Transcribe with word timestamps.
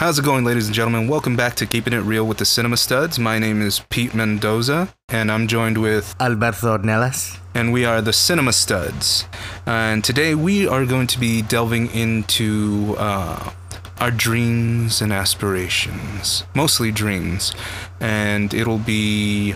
How's 0.00 0.18
it 0.18 0.24
going, 0.24 0.46
ladies 0.46 0.64
and 0.64 0.74
gentlemen? 0.74 1.08
Welcome 1.08 1.36
back 1.36 1.56
to 1.56 1.66
Keeping 1.66 1.92
It 1.92 1.98
Reel 1.98 2.26
with 2.26 2.38
the 2.38 2.46
Cinema 2.46 2.78
Studs. 2.78 3.18
My 3.18 3.38
name 3.38 3.60
is 3.60 3.80
Pete 3.90 4.14
Mendoza, 4.14 4.88
and 5.10 5.30
I'm 5.30 5.46
joined 5.46 5.76
with, 5.76 6.16
Alberto 6.18 6.78
Ornelas. 6.78 7.38
and 7.54 7.70
we 7.70 7.84
are 7.84 8.00
the 8.00 8.14
Cinema 8.14 8.54
Studs. 8.54 9.26
And 9.66 10.02
today 10.02 10.34
we 10.34 10.66
are 10.66 10.86
going 10.86 11.06
to 11.08 11.20
be 11.20 11.42
delving 11.42 11.90
into 11.90 12.94
uh, 12.96 13.52
our 13.98 14.10
dreams 14.10 15.02
and 15.02 15.12
aspirations, 15.12 16.44
mostly 16.54 16.90
dreams. 16.90 17.52
And 18.00 18.54
it'll 18.54 18.78
be 18.78 19.54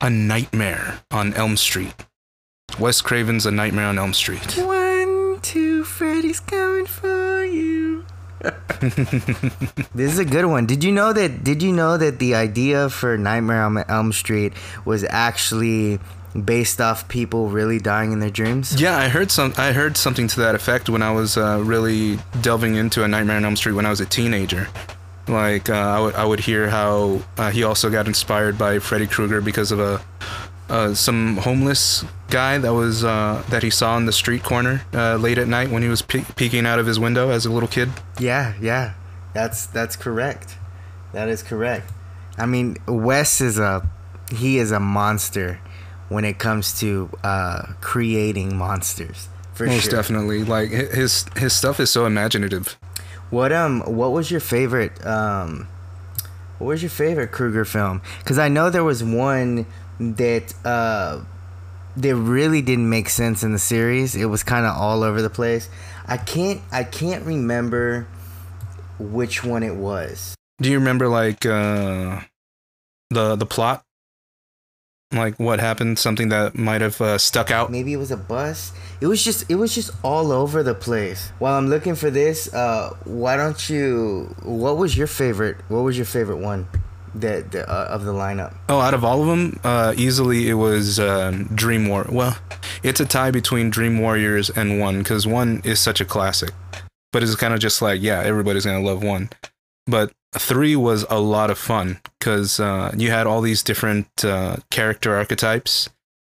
A 0.00 0.10
Nightmare 0.10 1.02
on 1.12 1.32
Elm 1.34 1.56
Street. 1.56 1.94
Wes 2.80 3.00
Craven's 3.00 3.46
A 3.46 3.52
Nightmare 3.52 3.86
on 3.86 4.00
Elm 4.00 4.14
Street. 4.14 4.58
One, 4.58 5.38
two, 5.42 5.84
Freddy's 5.84 6.40
coming 6.40 6.86
for. 6.86 7.23
this 9.94 10.12
is 10.12 10.18
a 10.18 10.24
good 10.24 10.46
one. 10.46 10.66
Did 10.66 10.84
you 10.84 10.92
know 10.92 11.12
that? 11.12 11.44
Did 11.44 11.62
you 11.62 11.72
know 11.72 11.96
that 11.96 12.18
the 12.18 12.34
idea 12.34 12.90
for 12.90 13.16
Nightmare 13.16 13.62
on 13.62 13.78
Elm 13.88 14.12
Street 14.12 14.52
was 14.84 15.04
actually 15.04 15.98
based 16.44 16.80
off 16.80 17.06
people 17.08 17.48
really 17.48 17.78
dying 17.78 18.12
in 18.12 18.18
their 18.20 18.30
dreams? 18.30 18.80
Yeah, 18.80 18.96
I 18.96 19.08
heard 19.08 19.30
some. 19.30 19.54
I 19.56 19.72
heard 19.72 19.96
something 19.96 20.28
to 20.28 20.40
that 20.40 20.54
effect 20.54 20.88
when 20.88 21.02
I 21.02 21.12
was 21.12 21.36
uh, 21.36 21.62
really 21.64 22.18
delving 22.40 22.74
into 22.74 23.04
A 23.04 23.08
Nightmare 23.08 23.36
on 23.36 23.44
Elm 23.44 23.56
Street 23.56 23.74
when 23.74 23.86
I 23.86 23.90
was 23.90 24.00
a 24.00 24.06
teenager. 24.06 24.68
Like 25.26 25.70
uh, 25.70 25.74
I 25.74 26.00
would, 26.00 26.14
I 26.16 26.24
would 26.24 26.40
hear 26.40 26.68
how 26.68 27.22
uh, 27.38 27.50
he 27.50 27.64
also 27.64 27.88
got 27.88 28.06
inspired 28.06 28.58
by 28.58 28.78
Freddy 28.78 29.06
Krueger 29.06 29.40
because 29.40 29.72
of 29.72 29.80
a 29.80 30.02
uh, 30.68 30.94
some 30.94 31.36
homeless 31.38 32.04
guy 32.30 32.58
that 32.58 32.72
was 32.72 33.04
uh, 33.04 33.42
that 33.50 33.62
he 33.62 33.70
saw 33.70 33.94
on 33.94 34.06
the 34.06 34.12
street 34.12 34.42
corner 34.42 34.82
uh, 34.92 35.16
late 35.16 35.38
at 35.38 35.48
night 35.48 35.70
when 35.70 35.82
he 35.82 35.88
was 35.88 36.02
pe- 36.02 36.24
peeking 36.36 36.66
out 36.66 36.78
of 36.78 36.86
his 36.86 36.98
window 36.98 37.30
as 37.30 37.46
a 37.46 37.50
little 37.50 37.68
kid. 37.68 37.90
Yeah, 38.18 38.54
yeah. 38.60 38.94
That's 39.34 39.66
that's 39.66 39.96
correct. 39.96 40.56
That 41.12 41.28
is 41.28 41.42
correct. 41.42 41.90
I 42.38 42.46
mean, 42.46 42.76
Wes 42.86 43.40
is 43.40 43.58
a 43.58 43.88
he 44.30 44.58
is 44.58 44.72
a 44.72 44.80
monster 44.80 45.60
when 46.08 46.24
it 46.24 46.38
comes 46.38 46.78
to 46.80 47.10
uh, 47.22 47.72
creating 47.80 48.56
monsters. 48.56 49.28
For 49.54 49.66
Most 49.66 49.84
sure. 49.84 49.92
definitely, 49.92 50.42
like 50.44 50.70
his 50.70 51.26
his 51.36 51.52
stuff 51.52 51.78
is 51.78 51.90
so 51.90 52.06
imaginative. 52.06 52.76
What 53.30 53.52
um 53.52 53.80
what 53.82 54.10
was 54.12 54.30
your 54.30 54.40
favorite 54.40 55.04
um 55.06 55.68
what 56.58 56.68
was 56.68 56.82
your 56.82 56.90
favorite 56.90 57.30
Krueger 57.32 57.64
film? 57.64 58.02
Cuz 58.24 58.38
I 58.38 58.48
know 58.48 58.68
there 58.70 58.84
was 58.84 59.02
one 59.04 59.66
that 59.98 60.54
uh 60.64 61.20
that 61.96 62.16
really 62.16 62.60
didn't 62.60 62.88
make 62.88 63.08
sense 63.08 63.42
in 63.42 63.52
the 63.52 63.58
series. 63.58 64.16
It 64.16 64.26
was 64.26 64.42
kind 64.42 64.66
of 64.66 64.76
all 64.76 65.02
over 65.02 65.22
the 65.22 65.30
place. 65.30 65.68
I 66.06 66.16
can't 66.16 66.60
I 66.72 66.84
can't 66.84 67.24
remember 67.24 68.06
which 68.98 69.44
one 69.44 69.62
it 69.62 69.74
was. 69.74 70.34
Do 70.60 70.70
you 70.70 70.78
remember 70.78 71.08
like 71.08 71.44
uh, 71.46 72.20
the 73.10 73.36
the 73.36 73.46
plot? 73.46 73.82
Like 75.12 75.38
what 75.38 75.60
happened? 75.60 75.98
Something 75.98 76.30
that 76.30 76.56
might 76.56 76.80
have 76.80 77.00
uh, 77.00 77.18
stuck 77.18 77.50
out. 77.50 77.70
Maybe 77.70 77.92
it 77.92 77.98
was 77.98 78.10
a 78.10 78.16
bus. 78.16 78.72
It 79.00 79.06
was 79.06 79.22
just 79.22 79.48
it 79.48 79.56
was 79.56 79.74
just 79.74 79.90
all 80.02 80.32
over 80.32 80.62
the 80.62 80.74
place. 80.74 81.30
While 81.38 81.54
I'm 81.54 81.68
looking 81.68 81.94
for 81.94 82.10
this, 82.10 82.52
uh 82.52 82.96
why 83.04 83.36
don't 83.36 83.68
you 83.70 84.34
what 84.42 84.76
was 84.76 84.96
your 84.96 85.06
favorite 85.06 85.58
what 85.68 85.80
was 85.80 85.96
your 85.96 86.06
favorite 86.06 86.38
one 86.38 86.68
that, 87.14 87.54
uh, 87.54 87.86
of 87.88 88.04
the 88.04 88.12
lineup? 88.12 88.54
Oh, 88.68 88.80
out 88.80 88.94
of 88.94 89.04
all 89.04 89.22
of 89.22 89.28
them, 89.28 89.60
uh, 89.64 89.94
easily 89.96 90.48
it 90.48 90.54
was 90.54 90.98
um, 90.98 91.44
Dream 91.54 91.88
War. 91.88 92.06
Well, 92.10 92.36
it's 92.82 93.00
a 93.00 93.06
tie 93.06 93.30
between 93.30 93.70
Dream 93.70 93.98
Warriors 93.98 94.50
and 94.50 94.80
one 94.80 94.98
because 94.98 95.26
one 95.26 95.60
is 95.64 95.80
such 95.80 96.00
a 96.00 96.04
classic, 96.04 96.50
but 97.12 97.22
it's 97.22 97.36
kind 97.36 97.54
of 97.54 97.60
just 97.60 97.80
like 97.80 98.02
yeah, 98.02 98.20
everybody's 98.20 98.64
gonna 98.64 98.80
love 98.80 99.02
one. 99.02 99.30
But 99.86 100.12
three 100.34 100.76
was 100.76 101.04
a 101.10 101.20
lot 101.20 101.50
of 101.50 101.58
fun 101.58 102.00
because 102.18 102.58
uh, 102.58 102.92
you 102.96 103.10
had 103.10 103.26
all 103.26 103.40
these 103.40 103.62
different 103.62 104.24
uh, 104.24 104.56
character 104.70 105.14
archetypes, 105.14 105.90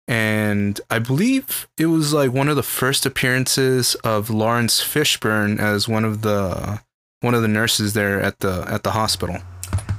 and 0.08 0.80
I 0.90 1.00
believe 1.00 1.68
it 1.78 1.88
was 1.88 2.14
like 2.14 2.32
one 2.32 2.50
of 2.50 2.56
the 2.56 2.64
first 2.64 3.06
appearances 3.06 3.96
of 4.04 4.30
Laurence 4.30 4.84
Fishburne 4.84 5.60
as 5.60 5.88
one 5.88 6.06
of 6.06 6.22
the 6.22 6.82
one 7.22 7.34
of 7.34 7.42
the 7.42 7.48
nurses 7.48 7.94
there 7.94 8.22
at 8.22 8.40
the 8.40 8.66
at 8.68 8.84
the 8.84 8.92
hospital. 8.92 9.38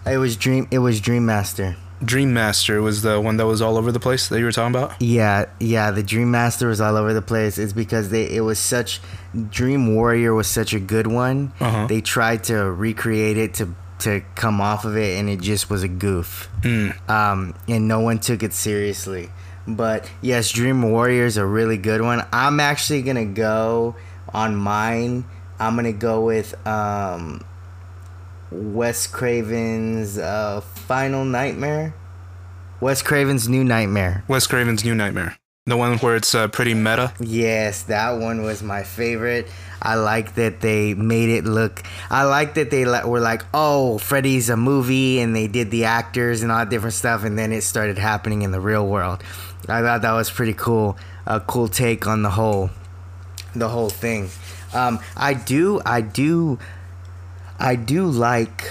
It 0.07 0.19
was 0.19 0.37
Dream 0.37 0.69
it 0.71 0.79
was 0.79 1.01
Dream 1.01 1.27
Master. 1.27 1.77
Dream 2.05 2.35
Master 2.35 2.83
was 2.83 3.03
the 3.03 3.21
one 3.21 3.39
that 3.39 3.47
was 3.47 3.63
all 3.63 3.79
over 3.79 3.91
the 3.91 4.01
place 4.01 4.29
that 4.29 4.39
you 4.39 4.45
were 4.45 4.53
talking 4.53 4.75
about. 4.75 5.01
Yeah, 5.01 5.47
yeah, 5.59 5.91
the 5.91 6.03
Dream 6.03 6.31
Master 6.31 6.69
was 6.69 6.81
all 6.81 6.97
over 6.97 7.15
the 7.15 7.23
place. 7.23 7.57
It's 7.59 7.73
because 7.73 8.11
they 8.11 8.25
it 8.31 8.43
was 8.43 8.59
such 8.59 9.01
Dream 9.51 9.95
Warrior 9.95 10.35
was 10.35 10.47
such 10.47 10.75
a 10.75 10.81
good 10.81 11.07
one. 11.07 11.53
Uh-huh. 11.59 11.87
They 11.87 12.01
tried 12.01 12.45
to 12.45 12.71
recreate 12.71 13.37
it 13.37 13.55
to 13.55 13.75
to 14.01 14.23
come 14.35 14.61
off 14.61 14.85
of 14.85 14.95
it 14.97 15.19
and 15.19 15.29
it 15.29 15.41
just 15.41 15.71
was 15.71 15.83
a 15.83 15.89
goof. 15.89 16.49
Mm. 16.61 17.09
Um 17.09 17.55
and 17.67 17.89
no 17.89 18.01
one 18.01 18.19
took 18.19 18.43
it 18.43 18.53
seriously. 18.53 19.31
But 19.67 20.09
yes, 20.21 20.51
Dream 20.51 20.83
Warrior 20.83 21.25
is 21.25 21.37
a 21.37 21.47
really 21.47 21.79
good 21.79 22.01
one. 22.01 22.25
I'm 22.33 22.61
actually 22.61 23.03
going 23.03 23.17
to 23.17 23.25
go 23.25 23.97
on 24.33 24.55
mine. 24.55 25.25
I'm 25.59 25.75
going 25.75 25.87
to 25.87 25.99
go 25.99 26.21
with 26.21 26.55
um 26.67 27.45
Wes 28.57 29.07
Craven's 29.07 30.17
uh 30.19 30.61
Final 30.61 31.25
Nightmare. 31.25 31.95
Wes 32.81 33.03
Craven's 33.03 33.49
New 33.49 33.65
Nightmare. 33.65 34.25
Wes 34.29 34.47
Craven's 34.47 34.85
New 34.85 34.95
Nightmare, 34.95 35.37
the 35.67 35.77
one 35.77 35.99
where 35.99 36.17
it's 36.17 36.35
uh, 36.35 36.49
pretty 36.49 36.75
meta. 36.75 37.13
Yes, 37.21 37.83
that 37.85 38.19
one 38.19 38.43
was 38.43 38.63
my 38.63 38.83
favorite. 38.83 39.49
I 39.81 39.95
like 39.97 40.35
that 40.37 40.61
they 40.61 40.95
made 40.95 41.29
it 41.29 41.45
look. 41.45 41.83
I 42.11 42.25
like 42.25 42.55
that 42.55 42.71
they 42.71 42.85
li- 42.85 43.05
were 43.05 43.21
like, 43.21 43.43
"Oh, 43.53 43.99
Freddy's 43.99 44.49
a 44.49 44.57
movie," 44.57 45.21
and 45.21 45.35
they 45.37 45.49
did 45.49 45.71
the 45.71 45.85
actors 45.85 46.43
and 46.43 46.51
all 46.51 46.59
that 46.59 46.71
different 46.71 46.95
stuff, 46.95 47.25
and 47.25 47.39
then 47.39 47.53
it 47.53 47.63
started 47.63 47.99
happening 47.99 48.43
in 48.43 48.53
the 48.53 48.61
real 48.61 48.87
world. 48.87 49.23
I 49.69 49.83
thought 49.83 50.03
that 50.03 50.13
was 50.13 50.31
pretty 50.31 50.55
cool. 50.55 50.97
A 51.27 51.41
cool 51.41 51.69
take 51.69 52.07
on 52.07 52.23
the 52.23 52.31
whole, 52.31 52.71
the 53.55 53.69
whole 53.69 53.91
thing. 53.91 54.31
Um, 54.75 54.99
I 55.17 55.35
do, 55.35 55.81
I 55.87 56.01
do, 56.03 56.59
I 57.59 57.77
do 57.77 58.07
like 58.07 58.65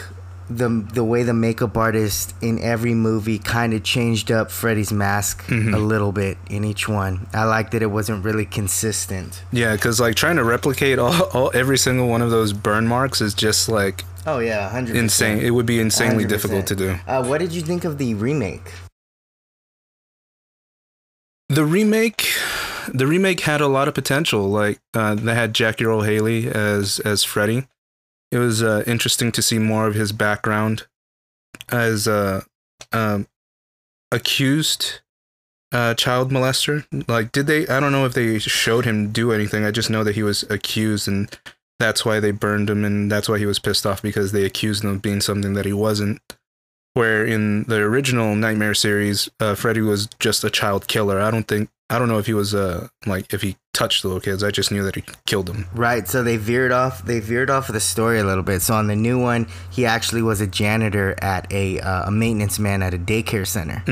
the 0.49 0.69
the 0.93 1.03
way 1.03 1.23
the 1.23 1.33
makeup 1.33 1.75
artist 1.75 2.35
in 2.41 2.59
every 2.59 2.93
movie 2.93 3.39
kind 3.39 3.73
of 3.73 3.83
changed 3.83 4.31
up 4.31 4.51
Freddy's 4.51 4.93
mask 4.93 5.43
a 5.49 5.79
little 5.79 6.11
bit 6.11 6.37
in 6.49 6.63
each 6.63 6.87
one. 6.87 7.27
I 7.33 7.45
like 7.45 7.71
that 7.71 7.81
it 7.81 7.87
wasn't 7.87 8.23
really 8.23 8.45
consistent. 8.45 9.41
Yeah, 9.51 9.73
because 9.73 9.99
like 9.99 10.15
trying 10.15 10.35
to 10.35 10.43
replicate 10.43 10.99
all, 10.99 11.23
all 11.33 11.51
every 11.53 11.77
single 11.77 12.07
one 12.07 12.21
of 12.21 12.29
those 12.29 12.53
burn 12.53 12.87
marks 12.87 13.21
is 13.21 13.33
just 13.33 13.67
like 13.69 14.03
Oh 14.27 14.39
yeah, 14.39 14.69
hundred 14.69 14.95
insane. 14.95 15.39
It 15.39 15.51
would 15.51 15.65
be 15.65 15.79
insanely 15.79 16.25
difficult 16.25 16.67
to 16.67 16.75
do. 16.75 16.97
Uh, 17.07 17.23
what 17.25 17.39
did 17.39 17.51
you 17.51 17.61
think 17.61 17.83
of 17.83 17.97
the 17.97 18.13
remake? 18.15 18.71
The 21.49 21.63
remake, 21.63 22.27
the 22.91 23.05
remake 23.05 23.41
had 23.41 23.61
a 23.61 23.67
lot 23.67 23.87
of 23.87 23.93
potential. 23.93 24.49
Like 24.49 24.79
uh, 24.93 25.15
they 25.15 25.35
had 25.35 25.53
Jackie 25.53 25.85
Earle 25.85 26.01
Haley 26.01 26.47
as 26.47 26.99
as 26.99 27.23
Freddy. 27.23 27.67
It 28.31 28.39
was 28.39 28.61
uh, 28.61 28.83
interesting 28.85 29.31
to 29.33 29.41
see 29.41 29.59
more 29.59 29.87
of 29.87 29.95
his 29.95 30.11
background 30.11 30.87
as 31.69 32.07
a 32.07 32.43
um, 32.91 33.27
accused 34.11 35.01
uh, 35.71 35.93
child 35.93 36.31
molester. 36.31 36.85
Like, 37.07 37.31
did 37.31 37.47
they? 37.47 37.67
I 37.67 37.79
don't 37.79 37.91
know 37.91 38.05
if 38.05 38.13
they 38.13 38.39
showed 38.39 38.85
him 38.85 39.11
do 39.11 39.31
anything. 39.31 39.65
I 39.65 39.71
just 39.71 39.89
know 39.89 40.03
that 40.03 40.15
he 40.15 40.23
was 40.23 40.43
accused, 40.43 41.07
and 41.07 41.37
that's 41.79 42.05
why 42.05 42.19
they 42.19 42.31
burned 42.31 42.69
him, 42.69 42.85
and 42.85 43.11
that's 43.11 43.29
why 43.29 43.37
he 43.37 43.45
was 43.45 43.59
pissed 43.59 43.85
off 43.85 44.01
because 44.01 44.31
they 44.31 44.45
accused 44.45 44.83
him 44.83 44.91
of 44.91 45.01
being 45.01 45.21
something 45.21 45.53
that 45.53 45.65
he 45.65 45.73
wasn't. 45.73 46.21
Where 46.93 47.25
in 47.25 47.63
the 47.63 47.77
original 47.77 48.35
Nightmare 48.35 48.73
series, 48.73 49.29
uh, 49.41 49.55
Freddy 49.55 49.81
was 49.81 50.07
just 50.19 50.45
a 50.45 50.49
child 50.49 50.87
killer. 50.87 51.19
I 51.19 51.29
don't 51.29 51.47
think 51.47 51.69
I 51.89 51.99
don't 51.99 52.07
know 52.07 52.17
if 52.17 52.25
he 52.25 52.33
was 52.33 52.55
uh 52.55 52.87
like 53.05 53.31
if 53.33 53.41
he 53.43 53.57
touched 53.73 54.01
the 54.01 54.07
little 54.07 54.21
kids. 54.21 54.43
I 54.43 54.49
just 54.49 54.71
knew 54.71 54.83
that 54.83 54.95
he 54.95 55.03
killed 55.27 55.45
them. 55.45 55.67
Right, 55.75 56.07
so 56.07 56.23
they 56.23 56.37
veered 56.37 56.71
off. 56.71 57.05
They 57.05 57.19
veered 57.19 57.49
off 57.49 57.69
of 57.69 57.73
the 57.73 57.79
story 57.79 58.19
a 58.19 58.23
little 58.23 58.43
bit. 58.43 58.61
So 58.61 58.73
on 58.73 58.87
the 58.87 58.95
new 58.95 59.21
one, 59.21 59.47
he 59.69 59.85
actually 59.85 60.21
was 60.23 60.41
a 60.41 60.47
janitor 60.47 61.15
at 61.21 61.51
a 61.51 61.79
uh, 61.81 62.07
a 62.07 62.11
maintenance 62.11 62.57
man 62.57 62.81
at 62.81 62.93
a 62.93 62.97
daycare 62.97 63.45
center, 63.45 63.83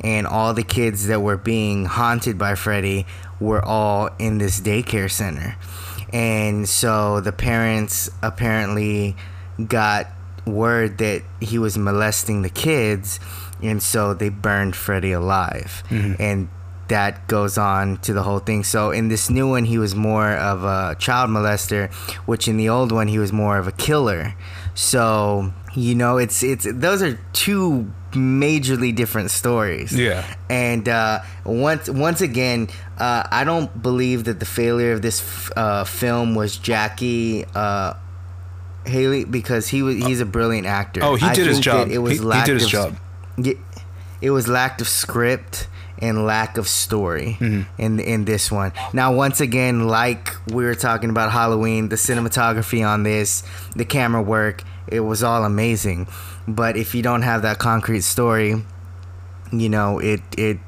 and 0.00 0.26
all 0.26 0.54
the 0.54 0.62
kids 0.62 1.08
that 1.08 1.20
were 1.20 1.36
being 1.36 1.84
haunted 1.84 2.38
by 2.38 2.54
Freddy 2.54 3.04
were 3.38 3.62
all 3.62 4.08
in 4.18 4.38
this 4.38 4.60
daycare 4.60 5.10
center, 5.10 5.56
and 6.14 6.66
so 6.66 7.20
the 7.20 7.32
parents 7.32 8.08
apparently 8.22 9.14
got 9.66 10.06
word 10.46 10.96
that 10.98 11.22
he 11.40 11.58
was 11.58 11.76
molesting 11.76 12.40
the 12.42 12.48
kids, 12.48 13.20
and 13.62 13.82
so 13.82 14.14
they 14.14 14.30
burned 14.30 14.74
Freddy 14.74 15.12
alive, 15.12 15.82
and 15.90 16.48
that 16.88 17.26
goes 17.28 17.58
on 17.58 17.96
to 17.98 18.12
the 18.12 18.22
whole 18.22 18.38
thing. 18.38 18.62
So 18.64 18.90
in 18.90 19.08
this 19.08 19.28
new 19.30 19.48
one, 19.48 19.64
he 19.64 19.78
was 19.78 19.94
more 19.94 20.32
of 20.32 20.64
a 20.64 20.96
child 20.98 21.30
molester, 21.30 21.92
which 22.26 22.46
in 22.48 22.56
the 22.56 22.68
old 22.68 22.92
one 22.92 23.08
he 23.08 23.18
was 23.18 23.32
more 23.32 23.58
of 23.58 23.66
a 23.66 23.72
killer. 23.72 24.34
So 24.74 25.52
you 25.74 25.94
know, 25.94 26.16
it's 26.18 26.42
it's 26.42 26.66
those 26.70 27.02
are 27.02 27.18
two 27.32 27.90
majorly 28.12 28.94
different 28.94 29.30
stories. 29.30 29.92
Yeah. 29.98 30.24
And 30.48 30.88
uh, 30.88 31.20
once 31.44 31.88
once 31.90 32.20
again, 32.20 32.68
uh, 32.98 33.26
I 33.30 33.44
don't 33.44 33.82
believe 33.82 34.24
that 34.24 34.38
the 34.40 34.46
failure 34.46 34.92
of 34.92 35.02
this 35.02 35.20
f- 35.20 35.50
uh, 35.56 35.84
film 35.84 36.34
was 36.34 36.56
Jackie. 36.56 37.44
Uh, 37.54 37.94
Haley 38.86 39.24
because 39.24 39.66
he 39.66 39.82
was 39.82 39.96
he's 39.96 40.20
a 40.20 40.24
brilliant 40.24 40.66
actor. 40.68 41.00
Oh, 41.02 41.16
he 41.16 41.26
I 41.26 41.34
did 41.34 41.48
his 41.48 41.58
job. 41.58 41.88
It 41.90 41.98
was 41.98 42.20
He- 42.20 42.24
he 42.24 42.42
did 42.44 42.54
his 42.54 42.64
of- 42.66 42.70
job. 42.70 42.96
It 44.20 44.30
was 44.30 44.46
lack 44.48 44.80
of 44.80 44.88
script 44.88 45.66
and 46.02 46.26
lack 46.26 46.58
of 46.58 46.68
story 46.68 47.36
Mm-hmm. 47.40 47.80
in 47.82 48.00
in 48.00 48.24
this 48.24 48.50
one. 48.52 48.72
Now, 48.92 49.14
once 49.14 49.40
again, 49.40 49.86
like 49.86 50.34
we 50.48 50.64
were 50.64 50.74
talking 50.74 51.10
about 51.10 51.32
Halloween, 51.32 51.88
the 51.88 51.96
cinematography 51.96 52.86
on 52.86 53.02
this, 53.02 53.42
the 53.74 53.84
camera 53.84 54.22
work, 54.22 54.62
it 54.86 55.00
was 55.00 55.22
all 55.22 55.44
amazing. 55.44 56.08
But 56.48 56.76
if 56.76 56.94
you 56.94 57.02
don't 57.02 57.22
have 57.22 57.42
that 57.42 57.58
concrete 57.58 58.02
story, 58.02 58.62
you 59.52 59.68
know, 59.68 59.98
it 59.98 60.20
it 60.36 60.58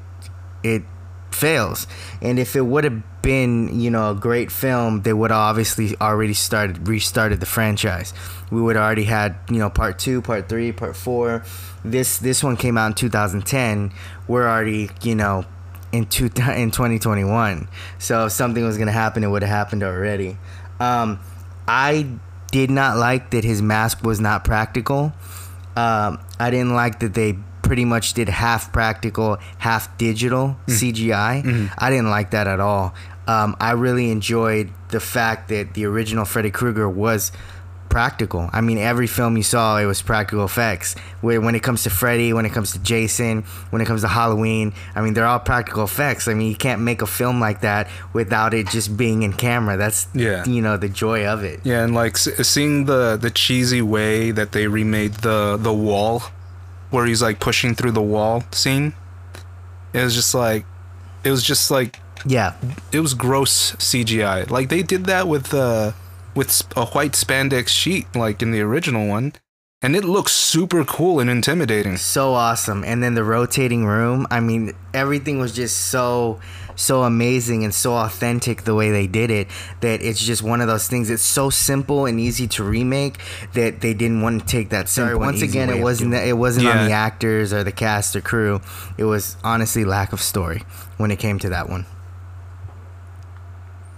it 0.63 0.83
fails. 1.31 1.87
And 2.21 2.39
if 2.39 2.55
it 2.55 2.61
would 2.61 2.83
have 2.83 3.21
been, 3.21 3.79
you 3.79 3.91
know, 3.91 4.11
a 4.11 4.15
great 4.15 4.51
film, 4.51 5.01
they 5.03 5.13
would 5.13 5.31
obviously 5.31 5.95
already 6.01 6.33
started 6.33 6.87
restarted 6.87 7.39
the 7.39 7.45
franchise. 7.45 8.13
We 8.51 8.61
would 8.61 8.75
already 8.77 9.03
had, 9.03 9.35
you 9.49 9.57
know, 9.59 9.69
part 9.69 9.99
two, 9.99 10.21
part 10.21 10.49
three, 10.49 10.71
part 10.71 10.95
four. 10.95 11.43
This 11.85 12.17
this 12.17 12.43
one 12.43 12.57
came 12.57 12.77
out 12.77 12.87
in 12.87 12.93
2010. 12.93 13.91
We're 14.29 14.47
already, 14.47 14.89
you 15.01 15.15
know, 15.15 15.43
in 15.91 16.05
two 16.05 16.25
in 16.55 16.71
2021. 16.71 17.67
So 17.97 18.27
if 18.27 18.31
something 18.31 18.63
was 18.63 18.77
gonna 18.77 18.91
happen, 18.93 19.23
it 19.23 19.27
would 19.27 19.41
have 19.41 19.51
happened 19.51 19.83
already. 19.83 20.37
Um, 20.79 21.19
I 21.67 22.07
did 22.51 22.69
not 22.69 22.97
like 22.97 23.31
that 23.31 23.43
his 23.43 23.61
mask 23.61 24.03
was 24.03 24.21
not 24.21 24.43
practical. 24.45 25.13
Um, 25.75 26.19
I 26.39 26.49
didn't 26.49 26.73
like 26.73 26.99
that 26.99 27.13
they 27.13 27.37
pretty 27.61 27.85
much 27.85 28.13
did 28.13 28.29
half 28.29 28.71
practical, 28.73 29.37
half 29.59 29.95
digital 29.97 30.57
CGI. 30.67 31.71
I 31.77 31.89
didn't 31.89 32.09
like 32.09 32.31
that 32.31 32.47
at 32.47 32.59
all. 32.59 32.95
Um, 33.27 33.55
I 33.59 33.71
really 33.73 34.09
enjoyed 34.09 34.71
the 34.89 34.99
fact 34.99 35.49
that 35.49 35.75
the 35.75 35.85
original 35.85 36.25
Freddy 36.25 36.49
Krueger 36.49 36.89
was 36.89 37.31
practical. 37.89 38.49
I 38.53 38.61
mean, 38.61 38.77
every 38.77 39.07
film 39.07 39.35
you 39.35 39.43
saw, 39.43 39.77
it 39.77 39.85
was 39.85 40.01
practical 40.01 40.45
effects. 40.45 40.95
Where 41.21 41.41
when 41.41 41.55
it 41.55 41.63
comes 41.63 41.83
to 41.83 41.89
Freddy, 41.89 42.31
when 42.33 42.45
it 42.45 42.51
comes 42.53 42.71
to 42.73 42.79
Jason, 42.79 43.41
when 43.71 43.81
it 43.81 43.85
comes 43.85 44.01
to 44.01 44.07
Halloween, 44.07 44.73
I 44.95 45.01
mean, 45.01 45.13
they're 45.15 45.25
all 45.25 45.39
practical 45.39 45.83
effects. 45.83 46.27
I 46.27 46.33
mean, 46.35 46.49
you 46.49 46.55
can't 46.55 46.81
make 46.81 47.01
a 47.01 47.07
film 47.07 47.39
like 47.39 47.61
that 47.61 47.89
without 48.13 48.53
it 48.53 48.67
just 48.69 48.95
being 48.95 49.23
in 49.23 49.33
camera. 49.33 49.75
That's 49.77 50.07
Yeah. 50.13 50.45
you 50.45 50.61
know 50.61 50.77
the 50.77 50.89
joy 50.89 51.25
of 51.27 51.43
it. 51.43 51.59
Yeah, 51.63 51.83
and 51.83 51.93
like 51.95 52.15
seeing 52.17 52.85
the 52.85 53.17
the 53.19 53.31
cheesy 53.31 53.81
way 53.81 54.31
that 54.31 54.51
they 54.51 54.67
remade 54.67 55.15
the 55.15 55.57
the 55.59 55.73
wall, 55.73 56.23
where 56.91 57.05
he's 57.05 57.21
like 57.21 57.39
pushing 57.39 57.75
through 57.75 57.91
the 57.91 58.01
wall 58.01 58.43
scene. 58.51 58.93
It 59.93 60.03
was 60.03 60.13
just 60.13 60.35
like, 60.35 60.65
it 61.23 61.31
was 61.31 61.43
just 61.43 61.71
like 61.71 61.99
Yeah, 62.25 62.53
it 62.91 62.99
was 62.99 63.13
gross 63.15 63.73
CGI. 63.77 64.49
Like 64.49 64.69
they 64.69 64.83
did 64.83 65.05
that 65.05 65.27
with 65.27 65.53
uh 65.53 65.93
with 66.35 66.63
a 66.75 66.85
white 66.87 67.13
spandex 67.13 67.69
sheet, 67.69 68.07
like 68.15 68.41
in 68.41 68.51
the 68.51 68.61
original 68.61 69.07
one, 69.07 69.33
and 69.81 69.95
it 69.95 70.03
looks 70.03 70.33
super 70.33 70.83
cool 70.83 71.19
and 71.21 71.29
intimidating. 71.29 71.95
so 71.97 72.33
awesome. 72.33 72.83
And 72.83 73.01
then 73.01 73.13
the 73.13 73.23
rotating 73.23 73.85
room 73.85 74.27
i 74.29 74.39
mean 74.39 74.73
everything 74.93 75.39
was 75.39 75.53
just 75.55 75.87
so 75.87 76.39
so 76.75 77.03
amazing 77.03 77.63
and 77.63 77.73
so 77.73 77.93
authentic 77.93 78.63
the 78.63 78.73
way 78.73 78.89
they 78.91 79.05
did 79.07 79.29
it 79.29 79.47
that 79.81 80.01
it's 80.01 80.19
just 80.25 80.41
one 80.41 80.61
of 80.61 80.67
those 80.67 80.87
things 80.87 81.09
it's 81.09 81.21
so 81.21 81.49
simple 81.49 82.05
and 82.05 82.19
easy 82.19 82.47
to 82.47 82.63
remake 82.63 83.19
that 83.53 83.81
they 83.81 83.93
didn't 83.93 84.21
want 84.21 84.39
to 84.41 84.47
take 84.47 84.69
that 84.69 84.87
sorry 84.89 85.09
Simple 85.09 85.23
and 85.23 85.33
once 85.33 85.41
again 85.41 85.69
it 85.69 85.81
wasn't 85.81 86.11
doing 86.11 86.27
it 86.27 86.33
wasn't 86.33 86.67
on 86.67 86.85
the 86.85 86.91
actors 86.93 87.51
or 87.53 87.63
the 87.63 87.71
cast 87.71 88.15
or 88.15 88.21
crew. 88.21 88.61
It 88.97 89.03
was 89.05 89.35
honestly 89.43 89.83
lack 89.85 90.13
of 90.13 90.21
story 90.21 90.63
when 90.97 91.11
it 91.11 91.19
came 91.19 91.39
to 91.39 91.49
that 91.49 91.69
one 91.69 91.85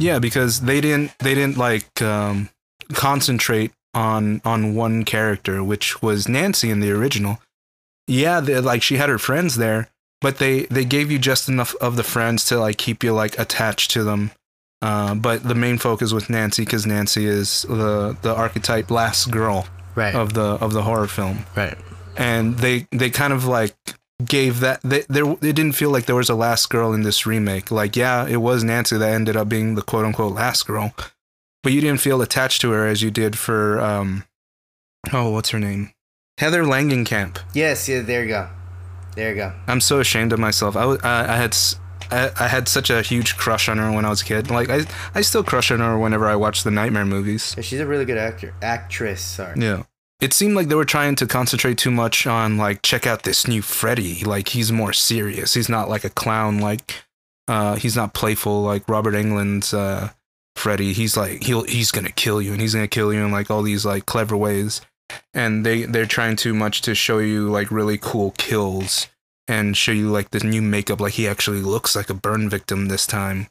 Yeah, 0.02 0.20
because 0.20 0.62
they 0.62 0.82
didn't 0.82 1.18
they 1.20 1.36
didn't 1.36 1.58
like 1.58 2.02
um, 2.02 2.50
concentrate 2.94 3.72
on 3.94 4.42
on 4.44 4.76
one 4.76 5.06
character, 5.06 5.64
which 5.64 6.02
was 6.02 6.28
Nancy 6.28 6.70
in 6.70 6.80
the 6.80 6.92
original. 6.92 7.40
Yeah, 8.08 8.40
like 8.40 8.82
she 8.82 8.98
had 8.98 9.10
her 9.10 9.20
friends 9.20 9.58
there, 9.58 9.90
but 10.20 10.38
they 10.38 10.64
they 10.66 10.86
gave 10.86 11.12
you 11.12 11.20
just 11.20 11.48
enough 11.48 11.76
of 11.76 11.96
the 11.96 12.04
friends 12.04 12.46
to 12.46 12.60
like 12.60 12.78
keep 12.78 13.04
you 13.04 13.14
like 13.14 13.38
attached 13.38 13.92
to 13.92 14.04
them. 14.04 14.32
Uh, 14.82 15.14
but 15.14 15.44
the 15.44 15.54
main 15.54 15.78
focus 15.78 16.12
was 16.12 16.28
Nancy 16.30 16.66
because 16.66 16.88
Nancy 16.88 17.26
is 17.26 17.62
the 17.70 18.18
the 18.24 18.34
archetype 18.34 18.90
last 18.90 19.30
girl 19.30 19.68
right 19.94 20.16
of 20.16 20.34
the 20.34 20.58
of 20.66 20.74
the 20.74 20.82
horror 20.82 21.08
film, 21.08 21.46
right 21.56 21.78
and 22.18 22.58
they 22.58 22.88
they 22.92 23.10
kind 23.10 23.34
of 23.34 23.46
like 23.46 23.76
gave 24.26 24.60
that 24.60 24.82
they 24.84 25.02
there 25.10 25.26
it 25.32 25.40
didn't 25.56 25.74
feel 25.74 25.90
like 25.90 26.06
there 26.06 26.16
was 26.16 26.30
a 26.30 26.36
last 26.36 26.70
girl 26.70 26.94
in 26.94 27.04
this 27.04 27.26
remake. 27.26 27.72
Like 27.72 27.96
yeah 27.96 28.28
it 28.28 28.38
was 28.38 28.64
nancy 28.64 28.98
that 28.98 29.10
ended 29.14 29.36
up 29.36 29.50
being 29.50 29.76
the 29.76 29.82
quote 29.82 30.06
unquote 30.06 30.34
last 30.34 30.66
girl 30.68 30.94
but 31.64 31.72
you 31.74 31.82
didn't 31.82 32.02
feel 32.02 32.22
attached 32.22 32.62
to 32.62 32.72
her 32.72 32.88
as 32.88 33.02
you 33.02 33.12
did 33.12 33.38
for 33.38 33.80
um 33.80 34.24
oh 35.14 35.30
what's 35.32 35.50
her 35.52 35.60
name? 35.60 35.92
Heather 36.38 36.64
langenkamp. 36.64 37.38
Yes 37.54 37.88
yeah 37.90 38.02
there 38.02 38.24
you 38.24 38.30
go. 38.30 38.50
There 39.16 39.30
you 39.30 39.36
go. 39.36 39.54
I'm 39.68 39.82
so 39.82 40.00
ashamed 40.00 40.32
of 40.34 40.40
myself. 40.40 40.76
I, 40.78 40.86
was- 40.86 41.02
I, 41.04 41.34
I 41.34 41.36
had 41.38 41.56
I, 42.12 42.32
I 42.40 42.48
had 42.48 42.68
such 42.68 42.90
a 42.90 43.02
huge 43.02 43.38
crush 43.38 43.70
on 43.70 43.78
her 43.78 43.92
when 43.92 44.04
I 44.06 44.10
was 44.10 44.22
a 44.22 44.26
kid. 44.26 44.50
Like 44.50 44.70
I, 44.70 44.82
I 45.16 45.22
still 45.22 45.44
crush 45.44 45.70
on 45.72 45.80
her 45.80 45.98
whenever 45.98 46.28
I 46.28 46.36
watch 46.36 46.64
the 46.64 46.72
Nightmare 46.72 47.06
movies. 47.06 47.54
Yeah, 47.58 47.64
she's 47.64 47.80
a 47.80 47.86
really 47.86 48.06
good 48.06 48.18
actor 48.18 48.54
actress 48.62 49.22
sorry. 49.22 49.60
Yeah. 49.62 49.84
It 50.22 50.34
seemed 50.34 50.56
like 50.56 50.68
they 50.68 50.76
were 50.76 50.86
trying 50.86 51.16
to 51.16 51.26
concentrate 51.26 51.80
too 51.80 51.90
much 51.90 52.28
on 52.28 52.56
like 52.56 52.84
check 52.84 53.08
out 53.08 53.24
this 53.24 53.48
new 53.48 53.64
Freddy. 53.64 54.24
Like 54.24 54.50
he's 54.50 54.72
more 54.72 54.94
serious. 54.94 55.56
He's 55.56 55.68
not 55.68 55.90
like 55.90 56.04
a 56.04 56.12
clown 56.12 56.60
like 56.60 56.94
uh 57.48 57.76
he's 57.76 57.96
not 57.96 58.14
playful 58.14 58.62
like 58.62 58.88
Robert 58.88 59.16
Englund's 59.16 59.74
uh 59.74 60.10
Freddy. 60.56 60.94
He's 60.94 61.18
like 61.18 61.44
he'll 61.44 61.64
he's 61.64 61.92
to 61.92 62.12
kill 62.12 62.40
you 62.40 62.52
and 62.52 62.62
he's 62.62 62.74
to 62.74 62.88
kill 62.88 63.12
you 63.12 63.26
in 63.26 63.32
like 63.32 63.50
all 63.50 63.64
these 63.64 63.84
like 63.84 64.06
clever 64.06 64.38
ways. 64.38 64.82
And 65.34 65.66
they 65.66 65.86
they're 65.86 66.06
trying 66.06 66.36
too 66.36 66.54
much 66.54 66.82
to 66.84 66.94
show 66.94 67.18
you 67.18 67.50
like 67.50 67.72
really 67.72 67.98
cool 67.98 68.32
kills 68.38 69.08
and 69.48 69.76
show 69.76 69.92
you 69.92 70.12
like 70.12 70.30
this 70.30 70.44
new 70.44 70.62
makeup 70.62 71.02
like 71.02 71.14
he 71.14 71.28
actually 71.28 71.62
looks 71.62 71.96
like 71.96 72.12
a 72.12 72.14
burn 72.14 72.48
victim 72.48 72.90
this 72.90 73.08
time. 73.08 73.48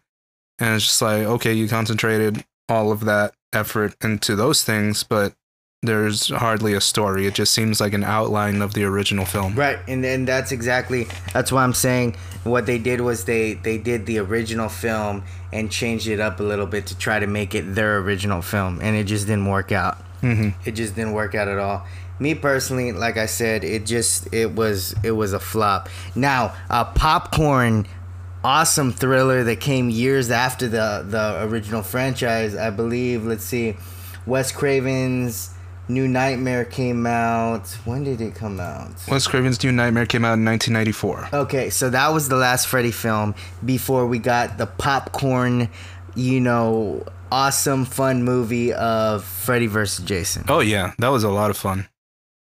And 0.61 0.77
it's 0.77 0.85
just 0.85 1.03
like 1.03 1.25
okay, 1.25 1.53
you 1.53 1.67
concentrated 1.67 2.45
all 2.69 2.93
of 2.93 3.01
that 3.07 3.35
effort 3.53 3.97
into 4.01 4.37
those 4.37 4.63
things, 4.63 5.03
but 5.03 5.35
there's 5.83 6.29
hardly 6.29 6.75
a 6.75 6.81
story. 6.81 7.27
It 7.27 7.35
just 7.35 7.53
seems 7.53 7.81
like 7.81 7.95
an 7.95 8.05
outline 8.05 8.61
of 8.61 8.75
the 8.75 8.85
original 8.85 9.25
film. 9.25 9.55
Right, 9.55 9.79
and 9.89 10.05
and 10.05 10.29
that's 10.29 10.53
exactly 10.53 11.07
that's 11.33 11.51
why 11.51 11.65
I'm 11.65 11.73
saying 11.73 12.17
what 12.45 12.67
they 12.67 12.79
did 12.79 13.01
was 13.01 13.25
they 13.25 13.55
they 13.55 13.79
did 13.79 14.05
the 14.05 14.19
original 14.19 14.69
film 14.69 15.25
and 15.53 15.71
changed 15.71 16.07
it 16.07 16.21
up 16.21 16.39
a 16.39 16.43
little 16.43 16.67
bit 16.67 16.87
to 16.89 16.99
try 16.99 17.19
to 17.19 17.27
make 17.27 17.55
it 17.55 17.75
their 17.75 17.99
original 17.99 18.43
film, 18.43 18.81
and 18.83 18.95
it 18.95 19.05
just 19.05 19.27
didn't 19.27 19.47
work 19.47 19.73
out. 19.73 19.97
hmm 20.21 20.51
It 20.67 20.73
just 20.73 20.95
didn't 20.97 21.13
work 21.13 21.35
out 21.35 21.49
at 21.49 21.59
all. 21.59 21.87
Me 22.19 22.35
personally, 22.35 22.93
like 22.93 23.17
I 23.17 23.25
said, 23.25 23.65
it 23.65 23.87
just 23.87 24.33
it 24.35 24.55
was 24.55 24.95
it 25.03 25.13
was 25.13 25.33
a 25.33 25.41
flop. 25.41 25.89
Now, 26.15 26.55
a 26.69 26.85
popcorn 26.85 27.87
awesome 28.45 28.93
thriller 28.93 29.45
that 29.45 29.61
came 29.61 29.89
years 29.89 30.31
after 30.31 30.69
the 30.69 31.07
the 31.09 31.43
original 31.45 31.83
franchise, 31.83 32.55
I 32.55 32.69
believe. 32.69 33.25
Let's 33.25 33.45
see, 33.45 33.77
Wes 34.27 34.53
Craven's 34.53 35.55
New 35.93 36.09
Nightmare 36.09 36.65
came 36.65 37.07
out. 37.07 37.67
When 37.85 38.05
did 38.05 38.21
it 38.21 38.35
come 38.35 38.61
out? 38.61 38.91
Wes 39.09 39.27
Craven's 39.27 39.63
New 39.63 39.73
Nightmare 39.73 40.07
came 40.07 40.25
out 40.25 40.35
in 40.35 40.45
1994. 40.45 41.31
Okay, 41.33 41.71
so 41.71 41.91
that 41.91 42.09
was 42.13 42.29
the 42.29 42.37
last 42.37 42.67
Freddy 42.69 42.93
film 42.93 43.35
before 43.65 44.07
we 44.07 44.19
got 44.19 44.59
the 44.59 44.67
popcorn, 44.67 45.69
you 46.15 46.41
know, 46.41 47.05
awesome 47.33 47.85
fun 47.85 48.23
movie 48.23 48.73
of 48.73 49.25
Freddy 49.25 49.67
vs. 49.67 50.05
Jason. 50.05 50.45
Oh 50.49 50.61
yeah, 50.61 50.93
that 50.99 51.09
was 51.09 51.25
a 51.25 51.31
lot 51.31 51.51
of 51.51 51.57
fun. 51.57 51.89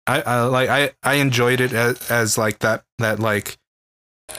I, 0.06 0.22
I 0.22 0.42
like 0.42 0.68
I 0.68 0.92
I 1.02 1.14
enjoyed 1.14 1.60
it 1.60 1.72
as, 1.72 2.10
as 2.10 2.38
like 2.38 2.60
that 2.60 2.84
that 2.98 3.20
like 3.20 3.58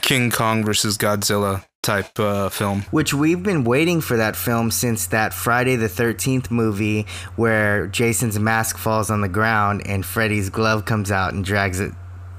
King 0.01 0.31
Kong 0.31 0.63
versus 0.65 0.97
Godzilla 0.97 1.65
type 1.81 2.19
uh, 2.19 2.49
film. 2.49 2.83
Which 2.91 3.13
we've 3.13 3.41
been 3.41 3.63
waiting 3.63 4.01
for 4.01 4.17
that 4.17 4.35
film 4.35 4.71
since 4.71 5.07
that 5.07 5.33
Friday 5.33 5.75
the 5.75 5.87
13th 5.87 6.51
movie 6.51 7.05
where 7.35 7.87
Jason's 7.87 8.37
mask 8.39 8.77
falls 8.77 9.09
on 9.09 9.21
the 9.21 9.29
ground 9.29 9.81
and 9.85 10.05
Freddy's 10.05 10.49
glove 10.49 10.85
comes 10.85 11.11
out 11.11 11.33
and 11.33 11.43
drags 11.43 11.79
it 11.79 11.91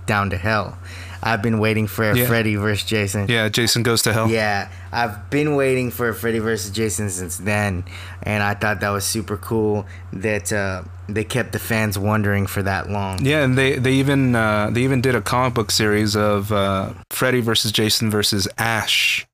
down 0.06 0.30
to 0.30 0.37
hell. 0.37 0.78
I've 1.25 1.40
been 1.42 1.61
waiting 1.61 1.87
for 1.87 2.11
a 2.11 2.16
Yeah. 2.18 2.26
Freddy 2.26 2.56
versus 2.56 2.84
Jason. 2.88 3.28
Yeah, 3.28 3.49
Jason 3.49 3.84
goes 3.84 4.02
to 4.02 4.12
hell. 4.12 4.28
Yeah, 4.28 4.68
I've 4.90 5.30
been 5.30 5.54
waiting 5.54 5.92
for 5.92 6.08
a 6.08 6.14
Freddy 6.14 6.40
versus 6.40 6.72
Jason 6.72 7.11
since 7.11 7.37
then, 7.37 7.84
and 8.25 8.42
I 8.42 8.54
thought 8.54 8.80
that 8.80 8.90
was 8.90 9.04
super 9.04 9.37
cool 9.37 9.87
that 10.12 10.52
uh, 10.52 10.82
they 11.08 11.22
kept 11.22 11.52
the 11.52 11.61
fans 11.61 11.96
wondering 11.96 12.49
for 12.49 12.61
that 12.64 12.90
long. 12.90 13.25
Yeah, 13.25 13.44
and 13.44 13.56
they 13.56 13.78
they 13.78 13.92
even 13.92 14.34
uh, 14.34 14.70
they 14.72 14.82
even 14.82 15.00
did 15.00 15.14
a 15.14 15.20
comic 15.22 15.54
book 15.54 15.70
series 15.70 16.16
of 16.16 16.50
uh, 16.50 16.92
Freddy 17.11 17.40
versus 17.40 17.70
Jason 17.70 18.11
versus 18.11 18.49
Ash, 18.58 19.25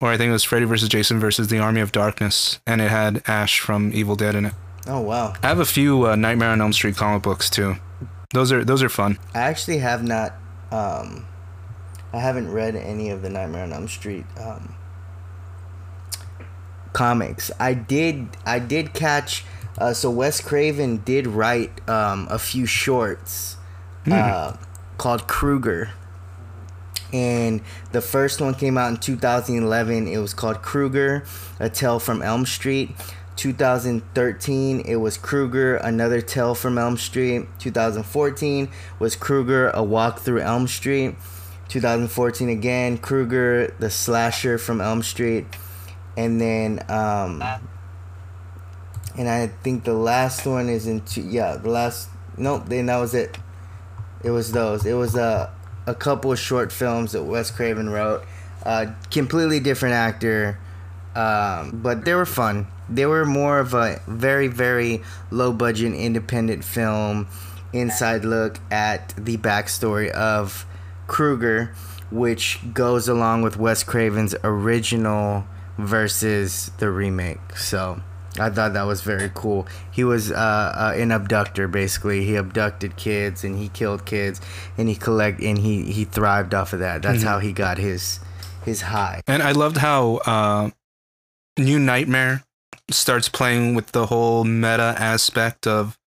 or 0.00 0.10
I 0.10 0.16
think 0.16 0.30
it 0.30 0.32
was 0.32 0.44
Freddy 0.44 0.64
versus 0.64 0.88
Jason 0.88 1.20
versus 1.20 1.48
the 1.48 1.58
Army 1.58 1.80
of 1.80 1.92
Darkness, 1.92 2.58
and 2.66 2.80
it 2.80 2.90
had 2.90 3.22
Ash 3.26 3.60
from 3.60 3.90
Evil 3.92 4.16
Dead 4.16 4.34
in 4.34 4.46
it. 4.46 4.54
Oh 4.86 5.00
wow! 5.00 5.34
I 5.42 5.48
have 5.48 5.58
a 5.60 5.64
few 5.66 6.06
uh, 6.06 6.16
Nightmare 6.16 6.50
on 6.50 6.60
Elm 6.60 6.72
Street 6.72 6.96
comic 6.96 7.22
books 7.22 7.50
too. 7.50 7.76
Those 8.32 8.50
are 8.52 8.64
those 8.64 8.82
are 8.82 8.88
fun. 8.88 9.18
I 9.34 9.40
actually 9.40 9.78
have 9.78 10.02
not, 10.02 10.32
um, 10.70 11.26
I 12.12 12.18
haven't 12.20 12.50
read 12.50 12.76
any 12.76 13.10
of 13.10 13.22
the 13.22 13.28
Nightmare 13.28 13.64
on 13.64 13.72
Elm 13.72 13.88
Street 13.88 14.24
um, 14.40 14.74
comics. 16.92 17.50
I 17.60 17.74
did, 17.74 18.28
I 18.46 18.58
did 18.58 18.94
catch 18.94 19.44
Uh, 19.78 19.94
so 19.94 20.10
Wes 20.10 20.40
Craven 20.40 20.98
did 20.98 21.26
write 21.26 21.88
um, 21.88 22.26
a 22.30 22.38
few 22.38 22.66
shorts 22.66 23.56
uh, 24.10 24.56
called 24.98 25.26
Krueger. 25.26 25.92
And 27.12 27.60
the 27.92 28.00
first 28.00 28.40
one 28.40 28.54
came 28.54 28.78
out 28.78 28.90
in 28.90 28.96
2011. 28.98 30.08
It 30.08 30.18
was 30.18 30.34
called 30.34 30.62
Krueger, 30.62 31.24
A 31.58 31.68
Tale 31.68 31.98
from 31.98 32.22
Elm 32.22 32.46
Street. 32.46 32.90
2013, 33.36 34.80
it 34.80 34.96
was 34.96 35.16
Krueger, 35.16 35.76
Another 35.76 36.20
Tale 36.20 36.54
from 36.54 36.76
Elm 36.76 36.98
Street. 36.98 37.46
2014 37.58 38.68
was 38.98 39.16
Krueger, 39.16 39.70
A 39.70 39.82
Walk 39.82 40.18
Through 40.18 40.40
Elm 40.40 40.68
Street. 40.68 41.14
2014 41.68 42.50
again, 42.50 42.98
Krueger, 42.98 43.74
The 43.78 43.88
Slasher 43.88 44.58
from 44.58 44.82
Elm 44.82 45.02
Street. 45.02 45.46
And 46.18 46.38
then, 46.38 46.84
um, 46.90 47.42
and 49.16 49.28
I 49.28 49.46
think 49.46 49.84
the 49.84 49.94
last 49.94 50.44
one 50.44 50.68
is 50.68 50.86
in 50.86 51.00
two, 51.00 51.22
yeah, 51.22 51.56
the 51.56 51.70
last, 51.70 52.10
nope, 52.36 52.64
then 52.66 52.86
that 52.86 52.98
was 52.98 53.14
it. 53.14 53.38
It 54.22 54.30
was 54.30 54.52
those. 54.52 54.84
It 54.84 54.94
was 54.94 55.14
a, 55.14 55.50
a 55.90 55.94
couple 55.94 56.30
of 56.32 56.38
short 56.38 56.72
films 56.72 57.12
that 57.12 57.24
Wes 57.24 57.50
Craven 57.50 57.90
wrote. 57.90 58.24
Uh, 58.64 58.92
completely 59.10 59.58
different 59.58 59.94
actor, 59.94 60.58
um, 61.14 61.80
but 61.82 62.04
they 62.04 62.14
were 62.14 62.26
fun. 62.26 62.66
They 62.88 63.06
were 63.06 63.24
more 63.24 63.58
of 63.58 63.74
a 63.74 64.00
very, 64.06 64.48
very 64.48 65.02
low 65.30 65.52
budget 65.52 65.94
independent 65.94 66.62
film, 66.62 67.26
inside 67.72 68.24
look 68.24 68.58
at 68.70 69.14
the 69.16 69.38
backstory 69.38 70.10
of 70.10 70.66
Krueger, 71.06 71.74
which 72.10 72.58
goes 72.74 73.08
along 73.08 73.42
with 73.42 73.56
Wes 73.56 73.82
Craven's 73.82 74.34
original 74.44 75.46
versus 75.78 76.70
the 76.78 76.90
remake. 76.90 77.56
So 77.56 78.02
I 78.40 78.50
thought 78.50 78.72
that 78.72 78.84
was 78.84 79.02
very 79.02 79.30
cool. 79.34 79.66
He 79.92 80.04
was 80.04 80.32
uh, 80.32 80.34
uh, 80.34 80.92
an 80.96 81.12
abductor, 81.12 81.68
basically. 81.68 82.24
He 82.24 82.36
abducted 82.36 82.96
kids 82.96 83.44
and 83.44 83.58
he 83.58 83.68
killed 83.68 84.06
kids, 84.06 84.40
and 84.78 84.88
he 84.88 84.94
collect 84.94 85.40
and 85.40 85.58
he 85.58 85.90
he 85.92 86.04
thrived 86.04 86.54
off 86.54 86.72
of 86.72 86.80
that. 86.80 87.02
That's 87.02 87.22
how 87.22 87.38
he 87.38 87.52
got 87.52 87.78
his 87.78 88.20
his 88.64 88.82
high. 88.82 89.22
And 89.26 89.42
I 89.42 89.52
loved 89.52 89.78
how 89.78 90.16
uh, 90.26 90.70
New 91.58 91.78
Nightmare 91.78 92.42
starts 92.90 93.28
playing 93.28 93.74
with 93.74 93.92
the 93.92 94.06
whole 94.06 94.44
meta 94.44 94.94
aspect 94.98 95.66
of 95.66 95.98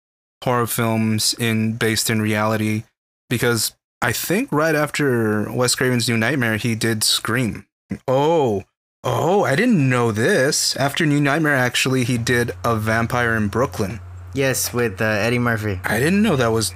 horror 0.43 0.67
films 0.67 1.33
in 1.39 1.73
based 1.73 2.09
in 2.09 2.21
reality 2.21 2.83
because 3.29 3.73
I 4.01 4.11
think 4.11 4.51
right 4.51 4.75
after 4.75 5.51
Wes 5.51 5.75
Craven's 5.75 6.09
New 6.09 6.17
Nightmare 6.17 6.57
he 6.57 6.75
did 6.75 7.03
Scream. 7.03 7.65
Oh, 8.07 8.63
oh, 9.03 9.43
I 9.43 9.55
didn't 9.55 9.89
know 9.89 10.11
this. 10.11 10.75
After 10.77 11.05
New 11.05 11.19
Nightmare 11.19 11.55
actually 11.55 12.03
he 12.03 12.17
did 12.17 12.51
A 12.63 12.75
Vampire 12.75 13.35
in 13.35 13.47
Brooklyn. 13.47 13.99
Yes, 14.33 14.73
with 14.73 15.01
uh, 15.01 15.05
Eddie 15.05 15.39
Murphy. 15.39 15.79
I 15.83 15.99
didn't 15.99 16.21
know 16.21 16.35
that 16.35 16.51
was 16.51 16.73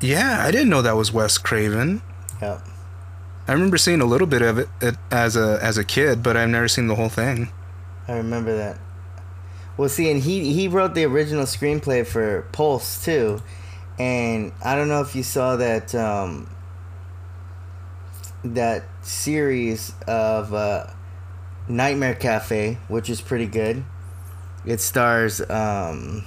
Yeah, 0.00 0.42
I 0.44 0.50
didn't 0.50 0.70
know 0.70 0.82
that 0.82 0.96
was 0.96 1.12
Wes 1.12 1.38
Craven. 1.38 2.02
Yep. 2.40 2.66
I 3.46 3.52
remember 3.52 3.76
seeing 3.76 4.00
a 4.00 4.06
little 4.06 4.26
bit 4.26 4.42
of 4.42 4.58
it, 4.58 4.68
it 4.80 4.96
as 5.10 5.36
a 5.36 5.58
as 5.62 5.76
a 5.76 5.84
kid, 5.84 6.22
but 6.22 6.36
I've 6.36 6.48
never 6.48 6.68
seen 6.68 6.86
the 6.86 6.94
whole 6.94 7.08
thing. 7.08 7.50
I 8.06 8.12
remember 8.16 8.56
that. 8.56 8.78
Well, 9.76 9.88
see, 9.88 10.10
and 10.10 10.22
he 10.22 10.52
he 10.52 10.68
wrote 10.68 10.94
the 10.94 11.04
original 11.04 11.44
screenplay 11.44 12.06
for 12.06 12.42
Pulse 12.52 13.04
too, 13.04 13.42
and 13.98 14.52
I 14.64 14.76
don't 14.76 14.88
know 14.88 15.00
if 15.00 15.16
you 15.16 15.22
saw 15.22 15.56
that 15.56 15.94
um, 15.94 16.48
that 18.44 18.84
series 19.02 19.92
of 20.06 20.54
uh, 20.54 20.86
Nightmare 21.68 22.14
Cafe, 22.14 22.78
which 22.88 23.08
is 23.10 23.20
pretty 23.20 23.46
good. 23.46 23.84
It 24.64 24.80
stars 24.80 25.40
um, 25.50 26.24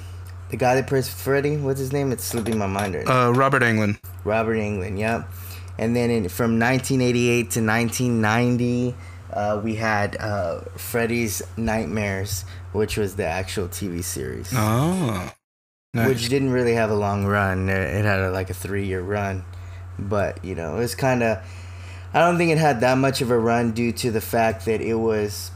the 0.49 0.57
guy 0.57 0.75
that 0.75 0.87
plays 0.87 1.07
Freddy. 1.11 1.57
What's 1.57 1.79
his 1.79 1.93
name? 1.93 2.11
It's 2.11 2.23
slipping 2.23 2.57
my 2.57 2.67
mind 2.67 2.95
right 2.95 3.05
now. 3.05 3.27
Uh, 3.27 3.31
Robert 3.31 3.61
Englund. 3.61 3.99
Robert 4.23 4.55
Englund, 4.55 4.97
yep. 4.99 5.29
And 5.77 5.95
then 5.95 6.09
in, 6.09 6.29
from 6.29 6.59
1988 6.59 7.51
to 7.51 7.61
1990, 7.61 8.95
uh, 9.33 9.61
we 9.63 9.75
had 9.75 10.15
uh, 10.17 10.61
Freddy's 10.77 11.41
Nightmares, 11.57 12.43
which 12.71 12.97
was 12.97 13.15
the 13.15 13.25
actual 13.25 13.67
TV 13.67 14.03
series, 14.03 14.49
Oh. 14.53 15.31
Nice. 15.93 16.07
which 16.09 16.29
didn't 16.29 16.51
really 16.51 16.73
have 16.73 16.89
a 16.91 16.95
long 16.95 17.25
run. 17.25 17.69
It 17.69 17.77
it 17.77 18.03
had 18.03 18.19
a, 18.19 18.29
like 18.31 18.49
a 18.49 18.53
three 18.53 18.85
year 18.85 19.01
run, 19.01 19.45
but 19.97 20.43
you 20.43 20.53
know, 20.55 20.75
it 20.75 20.79
was 20.79 20.95
kind 20.95 21.23
of. 21.23 21.37
I 22.15 22.19
don't 22.19 22.37
think 22.37 22.49
it 22.49 22.57
had 22.57 22.79
that 22.79 22.97
much 22.97 23.19
of 23.19 23.29
a 23.29 23.37
run 23.37 23.73
due 23.73 23.91
to 23.91 24.09
the 24.09 24.21
fact 24.21 24.63
that 24.65 24.79
it 24.79 24.95
was. 24.95 25.51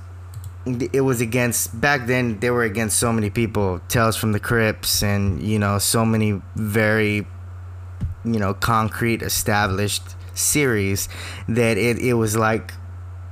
It 0.65 1.01
was 1.01 1.21
against 1.21 1.79
back 1.79 2.05
then. 2.05 2.41
They 2.41 2.51
were 2.51 2.63
against 2.63 2.99
so 2.99 3.13
many 3.13 3.29
people, 3.29 3.79
Tales 3.87 4.17
from 4.17 4.33
the 4.33 4.41
Crypts, 4.41 5.01
and 5.01 5.41
you 5.41 5.57
know, 5.57 5.79
so 5.79 6.03
many 6.03 6.41
very 6.55 7.25
you 8.25 8.39
know 8.39 8.53
concrete 8.53 9.21
established 9.21 10.03
series 10.33 11.07
that 11.47 11.77
it, 11.77 11.97
it 11.99 12.15
was 12.15 12.35
like 12.35 12.73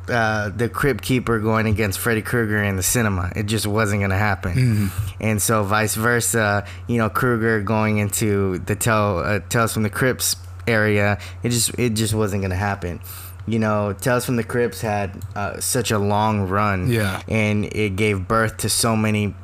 uh, 0.07 0.47
the 0.47 0.69
crypt 0.69 1.03
keeper 1.03 1.37
going 1.39 1.67
against 1.67 1.99
Freddy 1.99 2.21
Krueger 2.21 2.63
in 2.63 2.77
the 2.77 2.83
cinema. 2.83 3.29
It 3.35 3.47
just 3.47 3.67
wasn't 3.67 4.03
gonna 4.03 4.17
happen, 4.17 4.89
and 5.19 5.41
so 5.41 5.63
vice 5.63 5.95
versa. 5.95 6.65
You 6.87 6.97
know, 6.97 7.09
Krueger 7.09 7.61
going 7.61 7.97
into 7.97 8.59
the 8.59 8.77
tell 8.77 9.19
uh, 9.19 9.41
Tales 9.49 9.73
from 9.73 9.83
the 9.83 9.89
Crypts 9.89 10.37
area. 10.67 11.17
It 11.43 11.49
just 11.49 11.77
it 11.79 11.91
just 11.95 12.13
wasn't 12.13 12.41
gonna 12.43 12.55
happen. 12.55 12.99
You 13.45 13.59
know, 13.59 13.93
Tales 13.93 14.25
from 14.25 14.35
the 14.35 14.43
Crypts 14.43 14.81
had 14.81 15.21
uh, 15.35 15.59
such 15.61 15.89
a 15.91 15.97
long 15.99 16.49
run, 16.49 16.89
Yeah. 16.89 17.21
and 17.29 17.63
it 17.65 17.95
gave 17.95 18.27
birth 18.27 18.57
to 18.57 18.69
so 18.69 18.95
many 18.97 19.35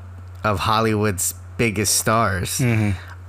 of 0.44 0.60
Hollywood's 0.60 1.34
biggest 1.58 1.96
stars. 1.96 2.60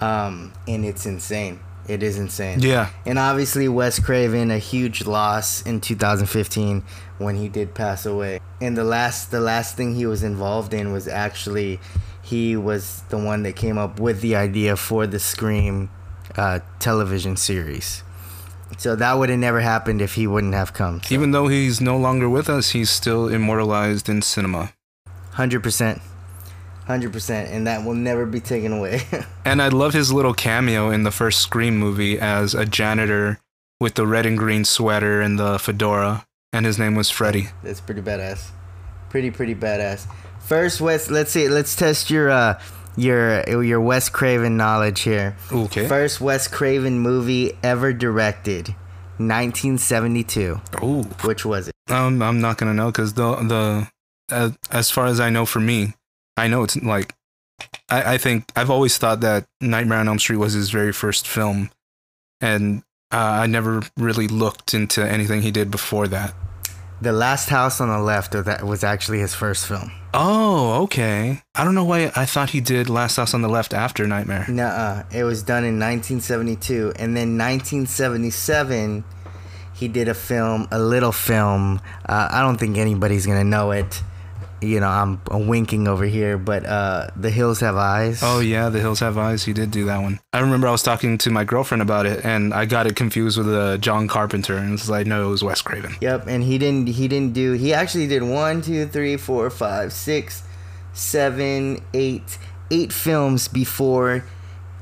Um, 0.01 0.53
and 0.67 0.85
it's 0.85 1.07
insane. 1.07 1.61
It 1.87 2.03
is 2.03 2.19
insane. 2.19 2.61
Yeah. 2.61 2.89
And 3.07 3.19
obviously, 3.19 3.69
Wes 3.69 3.99
Craven, 4.01 4.51
a 4.51 4.59
huge 4.59 5.07
loss 5.07 5.63
in 5.63 5.81
2015 5.81 6.83
when 7.19 7.37
he 7.37 7.49
did 7.49 7.75
pass 7.75 8.05
away. 8.07 8.41
And 8.61 8.77
the 8.77 8.85
last, 8.85 9.31
the 9.31 9.41
last 9.41 9.77
thing 9.77 9.95
he 9.95 10.07
was 10.07 10.23
involved 10.23 10.75
in 10.75 10.93
was 10.93 11.07
actually, 11.07 11.79
he 12.23 12.57
was 12.57 13.03
the 13.11 13.19
one 13.19 13.43
that 13.45 13.55
came 13.55 13.79
up 13.79 14.01
with 14.01 14.23
the 14.23 14.35
idea 14.35 14.77
for 14.77 15.07
the 15.07 15.19
Scream 15.21 15.91
uh, 16.37 16.61
television 16.79 17.37
series. 17.37 18.03
So 18.79 18.97
that 18.97 19.15
would 19.15 19.29
have 19.31 19.39
never 19.39 19.61
happened 19.61 20.03
if 20.03 20.15
he 20.15 20.27
wouldn't 20.27 20.55
have 20.55 20.73
come. 20.73 21.01
So, 21.03 21.15
Even 21.15 21.31
though 21.31 21.47
he's 21.49 21.81
no 21.81 21.97
longer 21.97 22.29
with 22.29 22.49
us, 22.51 22.71
he's 22.71 22.91
still 22.91 23.29
immortalized 23.29 24.09
in 24.09 24.21
cinema. 24.23 24.73
hundred 25.33 25.63
percent, 25.63 26.01
hundred 26.87 27.13
percent, 27.13 27.51
and 27.51 27.67
that 27.67 27.85
will 27.85 27.95
never 27.95 28.27
be 28.27 28.41
taken 28.41 28.73
away. 28.73 29.03
And 29.45 29.61
I 29.61 29.69
love 29.69 29.93
his 29.93 30.11
little 30.11 30.33
cameo 30.35 30.91
in 30.91 31.03
the 31.05 31.11
first 31.11 31.41
Scream 31.41 31.77
movie 31.79 32.19
as 32.19 32.55
a 32.55 32.65
janitor 32.65 33.39
with 33.79 33.95
the 33.95 34.07
red 34.07 34.25
and 34.27 34.39
green 34.39 34.65
sweater 34.65 35.21
and 35.21 35.39
the 35.39 35.59
fedora, 35.59 36.25
and 36.53 36.65
his 36.65 36.79
name 36.79 36.95
was 36.95 37.11
Freddy. 37.11 37.49
That's 37.63 37.81
pretty 37.81 38.01
badass. 38.01 38.49
Pretty 39.11 39.31
pretty 39.31 39.55
badass. 39.55 40.07
First, 40.41 40.81
Wes, 40.81 41.11
let's 41.11 41.31
see. 41.31 41.49
Let's 41.49 41.77
test 41.77 42.11
your 42.11 42.31
uh 42.31 42.59
your 42.97 43.63
your 43.63 43.81
Wes 43.81 44.09
Craven 44.09 44.57
knowledge 44.57 45.01
here. 45.01 45.37
Okay. 45.53 45.89
First 45.89 46.21
Wes 46.21 46.49
Craven 46.49 46.99
movie 46.99 47.53
ever 47.63 47.93
directed, 47.93 48.69
1972. 49.19 50.61
Ooh. 50.83 51.03
Which 51.23 51.45
was 51.45 51.69
it? 51.69 51.75
Um, 51.91 52.23
I'm 52.23 52.41
not 52.41 52.59
gonna 52.59 52.75
know 52.75 52.87
because 52.87 53.15
the 53.15 53.37
the 53.37 53.89
uh, 54.31 54.51
as 54.71 54.91
far 54.91 55.07
as 55.07 55.21
I 55.21 55.31
know, 55.31 55.47
for 55.47 55.61
me, 55.61 55.95
I 56.37 56.49
know 56.49 56.63
it's 56.63 56.77
like 56.77 57.15
I, 57.89 58.15
I 58.15 58.19
think 58.19 58.51
I've 58.57 58.71
always 58.71 58.99
thought 58.99 59.21
that 59.21 59.47
Nightmare 59.61 59.99
on 59.99 60.09
Elm 60.09 60.19
Street 60.19 60.39
was 60.39 60.55
his 60.55 60.71
very 60.71 60.93
first 60.93 61.27
film, 61.27 61.71
and 62.41 62.83
uh, 63.13 63.17
I 63.17 63.47
never 63.47 63.83
really 63.97 64.29
looked 64.29 64.75
into 64.75 65.07
anything 65.07 65.43
he 65.43 65.51
did 65.51 65.71
before 65.71 66.09
that. 66.09 66.35
The 67.05 67.13
Last 67.13 67.51
House 67.51 67.83
on 67.83 67.91
the 67.91 67.99
Left. 67.99 68.33
That 68.33 68.65
was 68.65 68.83
actually 68.83 69.19
his 69.19 69.35
first 69.35 69.67
film. 69.67 69.93
Oh, 70.15 70.85
okay. 70.85 71.43
I 71.55 71.63
don't 71.63 71.75
know 71.75 71.85
why 71.85 72.11
I 72.17 72.25
thought 72.25 72.49
he 72.49 72.63
did 72.63 72.89
Last 72.89 73.17
House 73.17 73.35
on 73.35 73.43
the 73.43 73.49
Left 73.49 73.75
after 73.75 74.07
Nightmare. 74.07 74.47
Nuh-uh. 74.49 75.03
It 75.13 75.25
was 75.25 75.43
done 75.43 75.65
in 75.65 75.79
1972, 75.79 76.95
and 76.97 77.15
then 77.15 77.37
1977, 77.37 79.05
he 79.75 79.87
did 79.87 80.09
a 80.09 80.15
film, 80.15 80.67
a 80.71 80.79
little 80.79 81.13
film. 81.13 81.83
Uh, 82.09 82.29
I 82.31 82.41
don't 82.41 82.57
think 82.57 82.79
anybody's 82.79 83.27
gonna 83.27 83.45
know 83.45 83.73
it. 83.73 84.03
You 84.65 84.81
know, 84.81 84.89
I'm 84.89 85.21
winking 85.47 85.89
over 85.89 86.05
here, 86.05 86.39
but 86.39 86.65
uh, 86.65 87.09
The 87.17 87.31
Hills 87.31 87.61
Have 87.61 87.77
Eyes. 87.77 88.21
Oh 88.23 88.41
yeah, 88.41 88.69
The 88.69 88.81
Hills 88.81 89.01
Have 89.01 89.19
Eyes. 89.19 89.45
He 89.45 89.53
did 89.53 89.71
do 89.71 89.85
that 89.87 90.01
one. 90.01 90.21
I 90.33 90.41
remember 90.41 90.69
I 90.69 90.71
was 90.71 90.83
talking 90.83 91.19
to 91.19 91.31
my 91.31 91.45
girlfriend 91.45 91.83
about 91.83 92.07
it, 92.07 92.25
and 92.25 92.53
I 92.55 92.65
got 92.65 92.87
it 92.87 92.97
confused 92.97 93.39
with 93.39 93.49
uh, 93.49 93.79
John 93.79 94.09
Carpenter, 94.09 94.57
and 94.57 94.75
it's 94.75 94.89
like 94.89 95.07
no, 95.07 95.27
it 95.27 95.31
was 95.31 95.45
Wes 95.45 95.63
Craven. 95.63 95.97
Yep, 96.01 96.27
and 96.27 96.43
he 96.43 96.59
didn't. 96.59 96.89
He 96.89 97.09
didn't 97.09 97.35
do. 97.35 97.53
He 97.53 97.73
actually 97.75 98.07
did 98.07 98.23
one, 98.23 98.63
two, 98.63 98.87
three, 98.87 99.17
four, 99.17 99.51
five, 99.51 99.93
six, 99.93 100.43
seven, 100.93 101.83
eight, 101.93 102.39
eight 102.71 102.93
films 102.93 103.49
before 103.49 104.25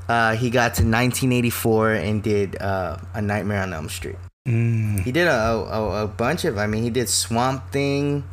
uh, 0.07 0.35
he 0.35 0.49
got 0.49 0.75
to 0.75 0.83
1984 0.83 1.93
and 1.93 2.23
did 2.23 2.61
uh, 2.61 2.97
A 3.13 3.21
Nightmare 3.21 3.61
on 3.63 3.73
Elm 3.73 3.89
Street. 3.89 4.17
Mm. 4.47 5.01
He 5.01 5.11
did 5.11 5.27
a, 5.27 5.31
a, 5.31 6.03
a 6.03 6.07
bunch 6.07 6.43
of. 6.45 6.57
I 6.57 6.67
mean, 6.67 6.83
he 6.83 6.89
did 6.89 7.07
Swamp 7.07 7.71
Thing, 7.71 8.23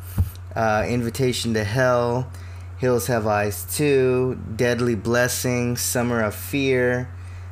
uh, 0.55 0.85
Invitation 0.87 1.53
to 1.53 1.63
Hell, 1.63 2.31
Hills 2.77 3.07
Have 3.07 3.27
Eyes 3.27 3.65
2, 3.75 4.39
Deadly 4.55 4.95
Blessing, 4.95 5.77
Summer 5.77 6.21
of 6.23 6.35
Fear, 6.35 7.09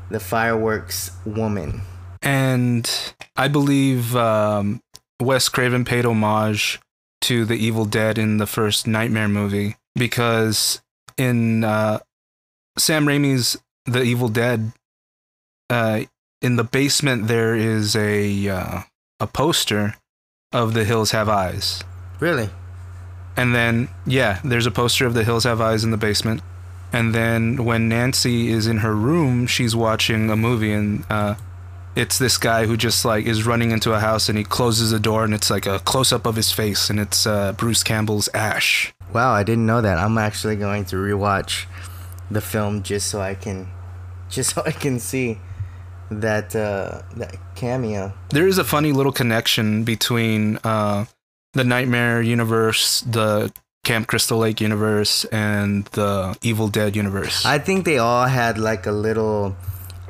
The 0.09 0.19
Fireworks 0.19 1.11
Woman. 1.25 1.81
And 2.21 2.89
I 3.37 3.47
believe 3.47 4.15
um, 4.15 4.81
Wes 5.21 5.49
Craven 5.49 5.85
paid 5.85 6.05
homage 6.05 6.79
to 7.21 7.45
the 7.45 7.55
Evil 7.55 7.85
Dead 7.85 8.17
in 8.17 8.37
the 8.37 8.47
first 8.47 8.87
Nightmare 8.87 9.27
movie 9.27 9.75
because 9.95 10.81
in 11.17 11.63
uh, 11.63 11.99
Sam 12.77 13.05
Raimi's 13.05 13.57
The 13.85 14.01
Evil 14.01 14.29
Dead, 14.29 14.71
uh, 15.69 16.01
in 16.41 16.55
the 16.55 16.63
basement 16.63 17.27
there 17.27 17.55
is 17.55 17.95
a 17.95 18.47
uh, 18.47 18.81
a 19.19 19.27
poster 19.27 19.95
of 20.51 20.73
The 20.73 20.85
Hills 20.85 21.11
Have 21.11 21.29
Eyes. 21.29 21.83
Really? 22.19 22.49
And 23.39 23.55
then, 23.55 23.87
yeah, 24.05 24.41
there's 24.43 24.65
a 24.65 24.71
poster 24.71 25.05
of 25.05 25.13
The 25.13 25.23
Hills 25.23 25.45
Have 25.45 25.61
Eyes 25.61 25.85
in 25.85 25.91
the 25.91 25.97
basement. 25.97 26.41
And 26.91 27.15
then 27.15 27.63
when 27.63 27.87
Nancy 27.87 28.49
is 28.49 28.67
in 28.67 28.79
her 28.79 28.93
room, 28.93 29.47
she's 29.47 29.73
watching 29.73 30.29
a 30.29 30.35
movie, 30.35 30.73
and 30.73 31.05
uh, 31.09 31.35
it's 31.95 32.19
this 32.19 32.37
guy 32.37 32.65
who 32.65 32.75
just 32.75 33.05
like 33.05 33.25
is 33.25 33.45
running 33.45 33.71
into 33.71 33.93
a 33.93 34.01
house, 34.01 34.27
and 34.27 34.37
he 34.37 34.43
closes 34.43 34.91
the 34.91 34.99
door, 34.99 35.23
and 35.23 35.33
it's 35.33 35.49
like 35.49 35.65
a 35.65 35.79
close 35.79 36.11
up 36.11 36.25
of 36.25 36.35
his 36.35 36.51
face, 36.51 36.89
and 36.89 36.99
it's 36.99 37.25
uh, 37.25 37.53
Bruce 37.53 37.81
Campbell's 37.81 38.27
Ash. 38.33 38.91
Wow, 39.13 39.31
I 39.31 39.43
didn't 39.43 39.65
know 39.65 39.79
that. 39.79 39.97
I'm 39.99 40.17
actually 40.17 40.57
going 40.57 40.83
to 40.85 40.97
rewatch 40.97 41.65
the 42.29 42.41
film 42.41 42.83
just 42.83 43.07
so 43.07 43.21
I 43.21 43.35
can, 43.35 43.69
just 44.29 44.53
so 44.53 44.63
I 44.65 44.71
can 44.71 44.99
see 44.99 45.39
that 46.11 46.53
uh, 46.57 47.03
that 47.15 47.37
cameo. 47.55 48.11
There 48.31 48.47
is 48.47 48.57
a 48.57 48.65
funny 48.65 48.91
little 48.91 49.13
connection 49.13 49.85
between 49.85 50.57
uh, 50.57 51.05
the 51.53 51.63
Nightmare 51.63 52.21
universe, 52.21 53.01
the 53.01 53.51
Camp 53.83 54.07
Crystal 54.07 54.37
Lake 54.37 54.61
universe, 54.61 55.25
and 55.25 55.85
the 55.85 56.37
Evil 56.41 56.67
Dead 56.67 56.95
universe. 56.95 57.45
I 57.45 57.59
think 57.59 57.85
they 57.85 57.97
all 57.97 58.25
had 58.25 58.57
like 58.57 58.85
a 58.85 58.91
little 58.91 59.55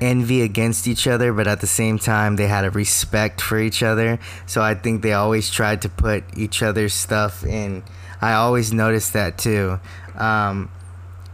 envy 0.02 0.42
against 0.42 0.88
each 0.88 1.08
other, 1.08 1.34
but 1.34 1.48
at 1.48 1.62
the 1.62 1.68
same 1.68 2.00
time, 2.00 2.36
they 2.36 2.48
had 2.48 2.66
a 2.66 2.70
respect 2.72 3.42
for 3.42 3.60
each 3.60 3.84
other. 3.84 4.20
So 4.48 4.62
I 4.62 4.76
think 4.76 5.02
they 5.02 5.14
always 5.14 5.50
tried 5.50 5.82
to 5.84 5.90
put 5.90 6.24
each 6.38 6.62
other's 6.62 6.94
stuff 6.94 7.46
in. 7.46 7.84
I 8.22 8.34
always 8.34 8.74
noticed 8.74 9.14
that 9.14 9.38
too. 9.38 9.80
Um, 10.16 10.70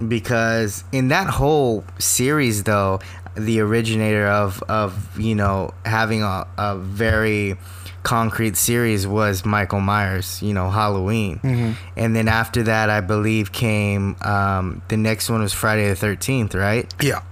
because 0.05 0.83
in 0.91 1.07
that 1.07 1.27
whole 1.27 1.83
series, 1.99 2.63
though, 2.63 2.99
the 3.35 3.59
originator 3.59 4.27
of, 4.27 4.61
of 4.63 5.19
you 5.19 5.35
know, 5.35 5.73
having 5.85 6.21
a, 6.21 6.47
a 6.57 6.77
very 6.77 7.57
concrete 8.05 8.55
series 8.55 9.05
was 9.05 9.43
Michael 9.43 9.81
Myers, 9.81 10.41
you 10.41 10.53
know, 10.53 10.69
Halloween. 10.69 11.39
Mm-hmm. 11.39 11.71
And 11.97 12.15
then 12.15 12.29
after 12.29 12.63
that, 12.63 12.89
I 12.89 13.01
believe 13.01 13.51
came 13.51 14.15
um, 14.21 14.81
the 14.87 14.95
next 14.95 15.29
one 15.29 15.41
was 15.41 15.51
Friday 15.51 15.89
the 15.89 15.95
13th, 15.95 16.53
right? 16.53 16.93
yeah. 17.01 17.23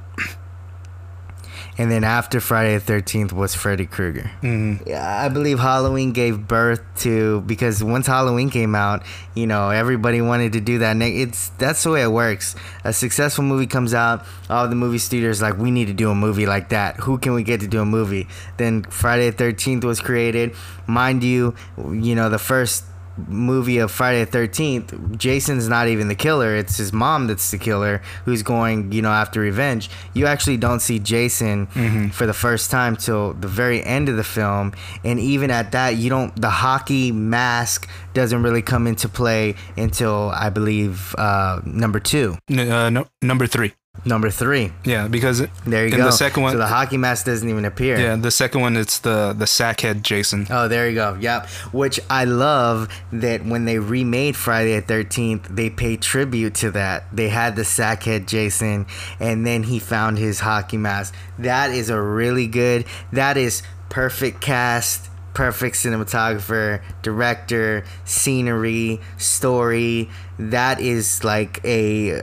And 1.78 1.90
then 1.90 2.04
after 2.04 2.40
Friday 2.40 2.78
the 2.78 2.94
13th 2.94 3.32
was 3.34 3.56
Freddy 3.56 3.88
Krueger. 3.88 4.30
Mm-hmm. 4.42 4.88
Yeah, 4.88 5.24
I 5.24 5.28
believe 5.30 5.60
Halloween 5.60 6.12
gave 6.12 6.48
birth 6.48 6.82
to 6.98 7.42
because 7.42 7.84
once 7.84 8.06
Halloween 8.06 8.50
came 8.52 8.76
out, 8.76 9.04
you 9.34 9.48
know, 9.48 9.72
everybody 9.72 10.22
wanted 10.22 10.54
to 10.54 10.62
do 10.62 10.78
that. 10.80 10.96
It's 11.02 11.50
that's 11.58 11.82
the 11.84 11.90
way 11.90 12.04
it 12.04 12.12
works. 12.12 12.56
A 12.84 12.94
successful 12.94 13.44
movie 13.44 13.68
comes 13.68 13.94
out, 13.94 14.26
all 14.50 14.68
the 14.68 14.76
movie 14.76 15.00
studios 15.00 15.42
like 15.42 15.58
we 15.58 15.72
need 15.72 15.88
to 15.88 15.94
do 15.94 16.12
a 16.12 16.16
movie 16.16 16.46
like 16.46 16.70
that. 16.70 16.98
Who 16.98 17.18
can 17.18 17.34
we 17.34 17.44
get 17.44 17.62
to 17.62 17.68
do 17.68 17.82
a 17.82 17.86
movie? 17.86 18.28
Then 18.58 18.84
Friday 18.84 19.32
the 19.32 19.44
13th 19.44 19.84
was 19.84 20.00
created. 20.00 20.56
Mind 20.86 21.24
you, 21.24 21.56
you 21.78 22.14
know, 22.14 22.30
the 22.30 22.38
first 22.38 22.84
movie 23.28 23.78
of 23.78 23.92
Friday 23.92 24.24
the 24.26 24.38
13th, 24.38 25.18
Jason's 25.18 25.68
not 25.70 25.88
even 25.88 26.08
the 26.08 26.16
killer. 26.16 26.56
It's 26.56 26.78
his 26.78 26.92
mom 26.94 27.28
that's 27.28 27.52
the 27.52 27.58
killer 27.58 28.02
who's 28.26 28.44
going, 28.44 28.92
you 28.92 29.02
know, 29.02 29.12
after 29.12 29.40
revenge. 29.40 29.90
You 30.14 30.26
actually 30.26 30.58
don't 30.58 30.80
see 30.80 31.00
Jason 31.00 31.68
for 32.12 32.26
the 32.26 32.34
first 32.34 32.72
time 32.72 32.96
till 32.96 33.34
the 33.34 33.48
very 33.48 33.84
end 33.84 34.10
of 34.10 34.16
the 34.18 34.24
film. 34.24 34.74
And 35.04 35.20
even 35.20 35.52
at 35.52 35.72
that, 35.74 35.98
you 35.98 36.10
don't, 36.10 36.36
the 36.40 36.50
hockey 36.50 37.12
mask 37.12 37.90
doesn't 38.14 38.44
really 38.44 38.62
come 38.62 38.88
into 38.88 39.10
play 39.10 39.56
until 39.78 40.30
I 40.34 40.50
believe 40.50 41.16
uh, 41.18 41.62
number 41.66 42.00
two. 42.00 42.38
N- 42.50 42.60
uh, 42.72 42.90
no, 42.90 43.08
number 43.22 43.48
three. 43.48 43.74
Number 44.06 44.30
three. 44.32 44.74
Yeah, 44.84 45.08
because 45.08 45.40
There 45.66 45.86
you 45.88 45.94
in 45.94 45.98
go. 46.00 46.06
the 46.06 46.12
second 46.12 46.44
one, 46.44 46.52
so 46.54 46.58
the 46.58 46.68
hockey 46.68 46.98
mask 46.98 47.26
doesn't 47.26 47.48
even 47.48 47.64
appear. 47.64 47.98
yeah, 47.98 48.16
the 48.18 48.32
second 48.32 48.60
one 48.60 48.76
it's 48.76 48.98
the 49.00 49.34
the 49.38 49.46
sackhead 49.46 50.02
Jason. 50.02 50.46
Oh, 50.50 50.68
there 50.68 50.90
you 50.90 50.96
go. 50.96 51.16
Yep. 51.22 51.48
Which 51.72 52.00
I 52.10 52.26
love 52.26 52.90
that 53.14 53.46
when 53.46 53.64
they 53.64 53.80
remade 53.80 54.36
Friday 54.36 54.78
the 54.80 54.86
13th, 54.94 55.56
they 55.56 55.70
paid 55.70 56.02
tribute 56.02 56.56
to 56.56 56.72
that. 56.72 57.06
They 57.16 57.30
had 57.30 57.56
the 57.56 57.62
sackhead 57.62 58.26
Jason, 58.28 58.88
and 59.22 59.46
then 59.48 59.64
he 59.64 59.80
found 59.80 60.18
his 60.18 60.42
hockey 60.42 60.78
mask. 60.78 61.14
That 61.40 61.72
is 61.72 61.90
a 61.90 62.02
really 62.02 62.48
good, 62.48 62.86
that 63.14 63.38
is 63.38 63.64
perfect 63.90 64.42
cast, 64.42 65.10
perfect 65.34 65.78
cinematographer, 65.78 66.82
director, 67.04 67.86
scenery, 68.04 69.00
story. 69.18 70.10
That 70.38 70.82
is 70.82 71.24
like 71.24 71.64
a. 71.64 72.22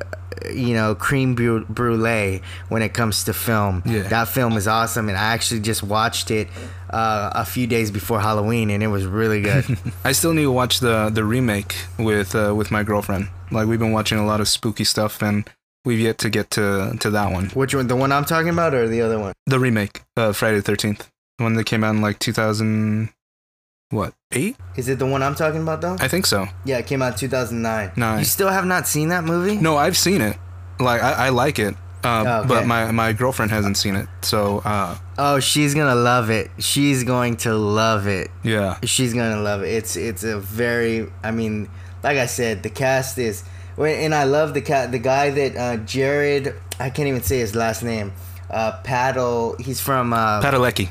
You 0.52 0.74
know, 0.74 0.94
cream 0.94 1.34
bru- 1.34 1.64
brulee 1.66 2.42
when 2.68 2.82
it 2.82 2.94
comes 2.94 3.24
to 3.24 3.32
film. 3.32 3.82
Yeah. 3.84 4.02
That 4.04 4.28
film 4.28 4.56
is 4.56 4.66
awesome, 4.66 5.08
and 5.08 5.16
I 5.18 5.32
actually 5.32 5.60
just 5.60 5.82
watched 5.82 6.30
it 6.30 6.48
uh, 6.90 7.30
a 7.34 7.44
few 7.44 7.66
days 7.66 7.90
before 7.90 8.20
Halloween, 8.20 8.70
and 8.70 8.82
it 8.82 8.88
was 8.88 9.04
really 9.04 9.40
good. 9.42 9.64
I 10.04 10.12
still 10.12 10.32
need 10.32 10.42
to 10.42 10.52
watch 10.52 10.80
the 10.80 11.10
the 11.10 11.24
remake 11.24 11.74
with 11.98 12.34
uh, 12.34 12.54
with 12.56 12.70
my 12.70 12.82
girlfriend. 12.82 13.28
Like 13.50 13.66
we've 13.66 13.78
been 13.78 13.92
watching 13.92 14.18
a 14.18 14.26
lot 14.26 14.40
of 14.40 14.48
spooky 14.48 14.84
stuff, 14.84 15.22
and 15.22 15.48
we've 15.84 16.00
yet 16.00 16.18
to 16.18 16.30
get 16.30 16.50
to 16.52 16.96
to 17.00 17.10
that 17.10 17.32
one. 17.32 17.50
Which 17.50 17.74
one? 17.74 17.86
The 17.86 17.96
one 17.96 18.12
I'm 18.12 18.24
talking 18.24 18.50
about, 18.50 18.74
or 18.74 18.88
the 18.88 19.00
other 19.02 19.18
one? 19.18 19.32
The 19.46 19.58
remake, 19.58 20.02
uh, 20.16 20.32
Friday 20.32 20.56
the 20.56 20.62
Thirteenth, 20.62 21.08
one 21.38 21.54
that 21.54 21.64
came 21.64 21.84
out 21.84 21.94
in 21.94 22.00
like 22.00 22.18
two 22.18 22.32
thousand, 22.32 23.10
what 23.90 24.14
eight? 24.32 24.56
Is 24.76 24.88
it 24.88 24.98
the 24.98 25.06
one 25.06 25.22
I'm 25.22 25.34
talking 25.34 25.62
about, 25.62 25.80
though? 25.80 25.96
I 26.00 26.08
think 26.08 26.26
so. 26.26 26.46
yeah, 26.64 26.78
it 26.78 26.86
came 26.86 27.02
out 27.02 27.16
2009. 27.16 27.92
Nine. 27.96 28.18
You 28.18 28.24
still 28.24 28.48
have 28.48 28.64
not 28.66 28.86
seen 28.88 29.08
that 29.08 29.24
movie? 29.24 29.56
No, 29.56 29.76
I've 29.76 29.96
seen 29.96 30.20
it. 30.20 30.36
Like 30.78 31.02
I, 31.02 31.26
I 31.26 31.28
like 31.28 31.58
it, 31.58 31.74
uh, 32.04 32.24
Oh, 32.26 32.38
okay. 32.40 32.48
but 32.48 32.66
my 32.66 32.90
my 32.90 33.12
girlfriend 33.12 33.50
hasn't 33.50 33.76
seen 33.76 33.96
it. 33.96 34.08
So 34.22 34.62
uh, 34.64 34.96
Oh, 35.18 35.40
she's 35.40 35.74
gonna 35.74 35.94
love 35.94 36.30
it. 36.30 36.50
She's 36.58 37.04
going 37.04 37.36
to 37.38 37.54
love 37.54 38.06
it. 38.06 38.30
yeah, 38.42 38.78
She's 38.84 39.12
gonna 39.12 39.42
love 39.42 39.62
it. 39.62 39.68
It's 39.74 39.96
it's 39.96 40.24
a 40.24 40.38
very. 40.40 41.06
I 41.22 41.32
mean, 41.32 41.68
like 42.02 42.16
I 42.16 42.26
said, 42.26 42.62
the 42.62 42.70
cast 42.70 43.18
is. 43.18 43.44
And 43.76 44.14
I 44.14 44.24
love 44.24 44.52
the 44.54 44.60
cat. 44.62 44.90
The 44.92 44.98
guy 44.98 45.30
that 45.30 45.56
uh, 45.56 45.76
Jared. 45.84 46.54
I 46.78 46.88
can't 46.90 47.08
even 47.08 47.22
say 47.22 47.38
his 47.40 47.54
last 47.54 47.82
name. 47.82 48.12
Uh, 48.50 48.80
Paddle. 48.82 49.56
He's 49.58 49.80
from. 49.80 50.12
Uh, 50.14 50.40
Padalecki, 50.42 50.90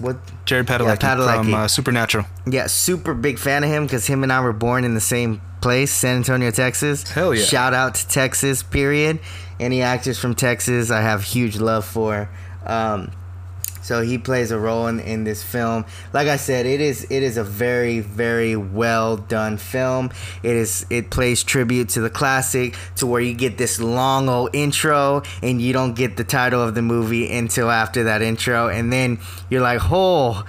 what? 0.00 0.16
Jared 0.46 0.66
Padalecki, 0.66 0.98
Padalecki. 0.98 1.44
from 1.44 1.54
uh, 1.54 1.68
Supernatural. 1.68 2.26
Yeah, 2.46 2.66
super 2.66 3.14
big 3.14 3.38
fan 3.38 3.64
of 3.64 3.70
him 3.70 3.84
because 3.84 4.06
him 4.06 4.22
and 4.22 4.32
I 4.32 4.40
were 4.40 4.52
born 4.52 4.84
in 4.84 4.94
the 4.94 5.00
same 5.00 5.40
place, 5.60 5.92
San 5.92 6.16
Antonio, 6.16 6.50
Texas. 6.50 7.08
Hell 7.10 7.34
yeah. 7.34 7.44
Shout 7.44 7.74
out 7.74 7.94
to 7.96 8.08
Texas, 8.08 8.62
period. 8.62 9.20
Any 9.58 9.82
actors 9.82 10.18
from 10.18 10.34
Texas, 10.34 10.90
I 10.90 11.02
have 11.02 11.22
huge 11.22 11.58
love 11.58 11.84
for. 11.84 12.30
Um, 12.64 13.12
so 13.90 14.02
he 14.02 14.18
plays 14.18 14.52
a 14.52 14.58
role 14.58 14.86
in, 14.86 15.00
in 15.00 15.24
this 15.24 15.42
film. 15.42 15.84
Like 16.12 16.28
I 16.28 16.36
said, 16.36 16.64
it 16.64 16.80
is 16.80 17.02
it 17.10 17.24
is 17.24 17.36
a 17.36 17.42
very 17.42 17.98
very 17.98 18.54
well 18.54 19.16
done 19.16 19.56
film. 19.56 20.12
It 20.44 20.54
is 20.54 20.86
it 20.90 21.10
plays 21.10 21.42
tribute 21.42 21.88
to 21.88 22.00
the 22.00 22.08
classic 22.08 22.76
to 22.98 23.06
where 23.08 23.20
you 23.20 23.34
get 23.34 23.58
this 23.58 23.80
long 23.80 24.28
old 24.28 24.50
intro 24.54 25.22
and 25.42 25.60
you 25.60 25.72
don't 25.72 25.94
get 25.94 26.16
the 26.16 26.22
title 26.22 26.62
of 26.62 26.76
the 26.76 26.82
movie 26.82 27.36
until 27.36 27.68
after 27.68 28.04
that 28.04 28.22
intro, 28.22 28.68
and 28.68 28.92
then 28.92 29.18
you're 29.48 29.60
like, 29.60 29.80
oh 29.90 30.44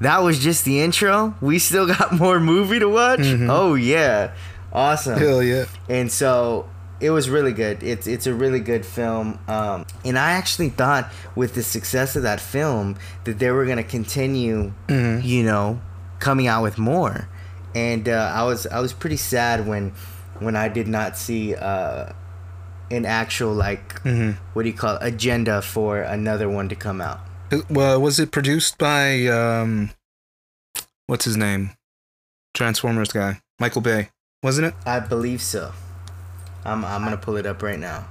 that 0.00 0.18
was 0.22 0.38
just 0.38 0.64
the 0.64 0.80
intro. 0.80 1.34
We 1.40 1.58
still 1.58 1.88
got 1.88 2.12
more 2.20 2.38
movie 2.38 2.78
to 2.78 2.88
watch. 2.88 3.18
Mm-hmm. 3.18 3.50
Oh 3.50 3.74
yeah, 3.74 4.32
awesome. 4.72 5.18
Hell 5.18 5.42
yeah. 5.42 5.64
And 5.88 6.12
so 6.12 6.68
it 7.00 7.10
was 7.10 7.30
really 7.30 7.52
good. 7.52 7.82
It's 7.82 8.06
it's 8.06 8.26
a 8.26 8.34
really 8.34 8.60
good 8.60 8.84
film. 8.84 9.38
Um, 9.48 9.86
and 10.04 10.18
I 10.18 10.32
actually 10.32 10.68
thought 10.68 11.10
with 11.34 11.54
the 11.54 11.62
success 11.62 12.16
of 12.16 12.22
that 12.24 12.40
film 12.40 12.96
that 13.24 13.38
they 13.38 13.50
were 13.50 13.64
gonna 13.66 13.84
continue, 13.84 14.72
you 14.88 15.42
know, 15.42 15.80
coming 16.18 16.46
out 16.46 16.62
with 16.62 16.78
more. 16.78 17.28
And 17.74 18.08
uh, 18.08 18.32
I 18.34 18.42
was 18.44 18.66
I 18.66 18.80
was 18.80 18.92
pretty 18.92 19.16
sad 19.16 19.66
when 19.66 19.92
when 20.38 20.56
I 20.56 20.68
did 20.68 20.88
not 20.88 21.16
see 21.16 21.54
uh, 21.54 22.12
an 22.90 23.06
actual 23.06 23.54
like 23.54 24.00
what 24.52 24.62
do 24.62 24.68
you 24.68 24.74
call 24.74 24.96
it, 24.96 25.02
agenda 25.02 25.62
for 25.62 26.00
another 26.00 26.48
one 26.48 26.68
to 26.68 26.74
come 26.74 27.00
out. 27.00 27.20
Well, 27.68 28.00
was 28.00 28.20
it 28.20 28.30
produced 28.30 28.78
by 28.78 29.26
um, 29.26 29.90
what's 31.06 31.24
his 31.24 31.36
name? 31.36 31.70
Transformers 32.54 33.12
guy, 33.12 33.40
Michael 33.58 33.80
Bay, 33.80 34.10
wasn't 34.42 34.66
it? 34.66 34.74
I 34.84 35.00
believe 35.00 35.40
so. 35.40 35.72
I'm 36.64 36.84
I'm 36.84 37.02
gonna 37.04 37.16
pull 37.16 37.36
it 37.36 37.46
up 37.46 37.62
right 37.62 37.78
now. 37.78 38.06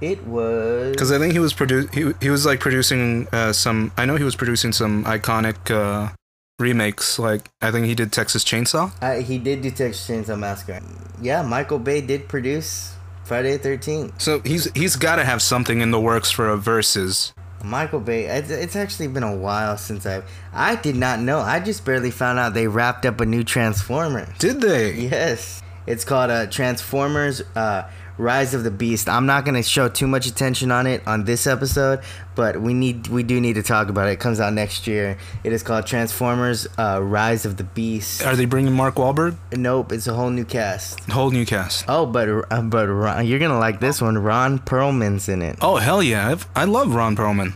It 0.00 0.24
was 0.26 0.92
Because 0.92 1.12
I 1.12 1.18
think 1.18 1.32
he 1.32 1.38
was 1.38 1.52
produ- 1.52 1.92
he 1.92 2.12
he 2.24 2.30
was 2.30 2.46
like 2.46 2.60
producing 2.60 3.28
uh, 3.32 3.52
some. 3.52 3.92
I 3.96 4.06
know 4.06 4.16
he 4.16 4.24
was 4.24 4.34
producing 4.36 4.72
some 4.72 5.04
iconic 5.04 5.70
uh, 5.70 6.12
remakes. 6.58 7.18
Like 7.18 7.50
I 7.60 7.70
think 7.70 7.86
he 7.86 7.94
did 7.94 8.12
Texas 8.12 8.44
Chainsaw. 8.44 8.92
Uh, 9.02 9.20
he 9.22 9.38
did 9.38 9.62
do 9.62 9.70
Texas 9.70 10.08
Chainsaw 10.08 10.38
Massacre. 10.38 10.80
Yeah, 11.20 11.42
Michael 11.42 11.78
Bay 11.78 12.00
did 12.00 12.28
produce 12.28 12.94
Friday 13.24 13.52
the 13.56 13.62
Thirteenth. 13.62 14.20
So 14.20 14.40
he's 14.40 14.70
he's 14.72 14.96
got 14.96 15.16
to 15.16 15.24
have 15.24 15.42
something 15.42 15.80
in 15.80 15.90
the 15.90 16.00
works 16.00 16.30
for 16.30 16.48
a 16.48 16.56
versus. 16.56 17.32
Michael 17.62 18.00
Bay. 18.00 18.24
It's, 18.24 18.48
it's 18.48 18.74
actually 18.74 19.08
been 19.08 19.22
a 19.22 19.36
while 19.36 19.76
since 19.76 20.06
I. 20.06 20.22
I 20.54 20.76
did 20.76 20.96
not 20.96 21.20
know. 21.20 21.40
I 21.40 21.60
just 21.60 21.84
barely 21.84 22.10
found 22.10 22.38
out 22.38 22.54
they 22.54 22.66
wrapped 22.68 23.04
up 23.04 23.20
a 23.20 23.26
new 23.26 23.44
Transformers. 23.44 24.30
Did 24.38 24.62
they? 24.62 24.94
Yes, 24.94 25.60
it's 25.86 26.04
called 26.04 26.30
uh, 26.30 26.46
Transformers. 26.46 27.42
Uh, 27.54 27.88
Rise 28.20 28.52
of 28.52 28.64
the 28.64 28.70
Beast. 28.70 29.08
I'm 29.08 29.24
not 29.24 29.46
gonna 29.46 29.62
show 29.62 29.88
too 29.88 30.06
much 30.06 30.26
attention 30.26 30.70
on 30.70 30.86
it 30.86 31.02
on 31.06 31.24
this 31.24 31.46
episode, 31.46 32.00
but 32.34 32.60
we 32.60 32.74
need 32.74 33.08
we 33.08 33.22
do 33.22 33.40
need 33.40 33.54
to 33.54 33.62
talk 33.62 33.88
about 33.88 34.08
it. 34.08 34.12
It 34.12 34.20
comes 34.20 34.40
out 34.40 34.52
next 34.52 34.86
year. 34.86 35.16
It 35.42 35.54
is 35.54 35.62
called 35.62 35.86
Transformers: 35.86 36.66
uh, 36.78 37.00
Rise 37.02 37.46
of 37.46 37.56
the 37.56 37.64
Beast. 37.64 38.22
Are 38.24 38.36
they 38.36 38.44
bringing 38.44 38.74
Mark 38.74 38.96
Wahlberg? 38.96 39.38
Nope, 39.52 39.92
it's 39.92 40.06
a 40.06 40.12
whole 40.12 40.28
new 40.30 40.44
cast. 40.44 41.00
Whole 41.10 41.30
new 41.30 41.46
cast. 41.46 41.86
Oh, 41.88 42.04
but 42.04 42.28
uh, 42.28 42.62
but 42.62 42.88
Ron, 42.88 43.26
you're 43.26 43.38
gonna 43.38 43.58
like 43.58 43.80
this 43.80 44.02
one. 44.02 44.18
Ron 44.18 44.58
Perlman's 44.58 45.28
in 45.28 45.40
it. 45.40 45.56
Oh 45.62 45.76
hell 45.76 46.02
yeah! 46.02 46.28
I've, 46.28 46.46
I 46.54 46.64
love 46.64 46.94
Ron 46.94 47.16
Perlman. 47.16 47.54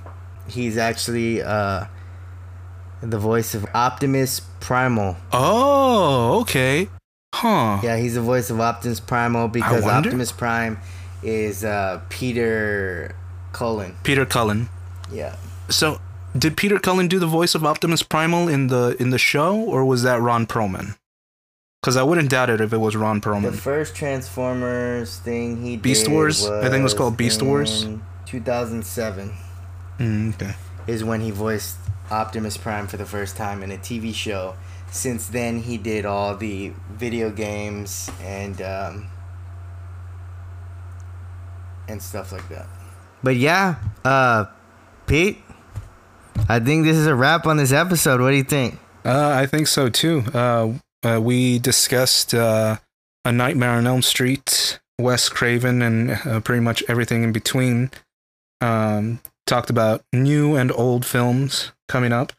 He's 0.49 0.79
actually 0.79 1.43
uh, 1.43 1.85
the 3.03 3.19
voice 3.19 3.55
of 3.55 3.67
Optimus 3.75 4.41
Primal. 4.61 5.17
Oh 5.31 6.41
okay. 6.41 6.89
Huh. 7.35 7.81
Yeah, 7.83 7.97
he's 7.97 8.15
the 8.15 8.21
voice 8.21 8.49
of 8.51 8.61
Optimus 8.61 9.01
Primal 9.01 9.49
because 9.49 9.85
Optimus 9.85 10.31
Prime 10.33 10.79
is 11.23 11.65
uh, 11.65 12.01
Peter 12.09 13.15
Cullen. 13.53 13.97
Peter 14.05 14.25
Cullen. 14.25 14.69
Yeah. 15.11 15.37
So 15.69 16.01
did 16.37 16.57
Peter 16.57 16.79
Cullen 16.79 17.09
do 17.09 17.19
the 17.19 17.27
voice 17.27 17.55
of 17.55 17.65
Optimus 17.65 18.03
Primal 18.03 18.49
in 18.49 18.69
the 18.69 18.97
in 19.01 19.11
the 19.11 19.19
show, 19.19 19.57
or 19.57 19.85
was 19.85 20.03
that 20.05 20.21
Ron 20.21 20.47
Perlman? 20.47 20.97
Because 21.83 21.97
I 21.97 22.03
wouldn't 22.03 22.31
doubt 22.31 22.49
it 22.51 22.61
if 22.61 22.73
it 22.73 22.79
was 22.79 22.97
Ron 22.97 23.21
Perlman. 23.21 23.51
The 23.51 23.53
first 23.53 23.95
Transformers 23.95 25.19
thing 25.19 25.61
he 25.63 25.77
Beast 25.77 26.09
Wars? 26.09 26.47
I 26.49 26.63
think 26.71 26.81
it 26.81 26.83
was 26.83 26.95
called 26.95 27.17
Beast 27.17 27.43
Wars. 27.43 27.87
2007 28.27 29.33
Mm, 29.99 30.35
okay. 30.35 30.55
is 30.87 31.05
when 31.05 31.21
he 31.21 31.31
voiced 31.31 31.77
Optimus 32.11 32.57
Prime 32.57 32.87
for 32.87 32.97
the 32.97 33.05
first 33.07 33.37
time 33.37 33.63
in 33.63 33.71
a 33.71 33.77
TV 33.77 34.13
show. 34.15 34.55
Since 34.95 35.27
then, 35.27 35.59
he 35.59 35.77
did 35.77 36.07
all 36.07 36.37
the 36.37 36.73
video 36.89 37.29
games 37.29 38.09
and 38.23 38.63
um, 38.63 39.11
and 41.89 42.01
stuff 42.01 42.31
like 42.31 42.49
that. 42.49 42.69
But 43.21 43.35
yeah, 43.35 43.75
uh, 44.05 44.45
Pete, 45.09 45.39
I 46.49 46.61
think 46.61 46.85
this 46.85 46.97
is 46.97 47.09
a 47.09 47.15
wrap 47.17 47.45
on 47.45 47.57
this 47.57 47.73
episode. 47.73 48.21
What 48.21 48.31
do 48.31 48.37
you 48.37 48.45
think? 48.45 48.79
Uh, 49.05 49.35
I 49.37 49.47
think 49.47 49.67
so 49.67 49.89
too. 49.89 50.23
Uh, 50.33 50.75
uh, 51.03 51.21
we 51.21 51.59
discussed 51.59 52.33
uh, 52.33 52.77
A 53.25 53.33
Nightmare 53.33 53.71
on 53.71 53.89
Elm 53.89 54.01
Street, 54.01 54.79
Wes 55.01 55.29
Craven, 55.29 55.83
and 55.83 56.13
uh, 56.25 56.39
pretty 56.39 56.61
much 56.61 56.85
everything 56.87 57.25
in 57.25 57.33
between. 57.33 57.91
Um, 58.61 59.21
talked 59.45 59.71
about 59.71 60.05
new 60.13 60.55
and 60.55 60.71
old 60.71 61.05
films 61.05 61.73
coming 61.89 62.13
up. 62.13 62.33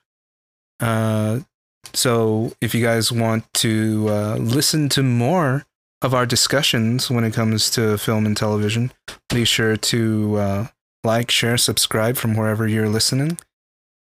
So 1.94 2.54
if 2.62 2.76
you 2.76 2.84
guys 2.84 3.12
want 3.12 3.46
to 3.56 4.08
uh, 4.10 4.36
listen 4.38 4.90
to 4.90 5.04
more 5.04 5.66
of 6.02 6.14
our 6.14 6.26
discussions 6.26 7.10
when 7.10 7.24
it 7.24 7.34
comes 7.34 7.70
to 7.72 7.98
film 7.98 8.26
and 8.26 8.36
television, 8.36 8.92
be 9.30 9.46
sure 9.46 9.78
to 9.78 10.36
uh, 10.38 10.68
like, 11.04 11.32
share, 11.32 11.58
subscribe 11.58 12.18
from 12.18 12.36
wherever 12.36 12.68
you're 12.68 12.90
listening. 12.90 13.38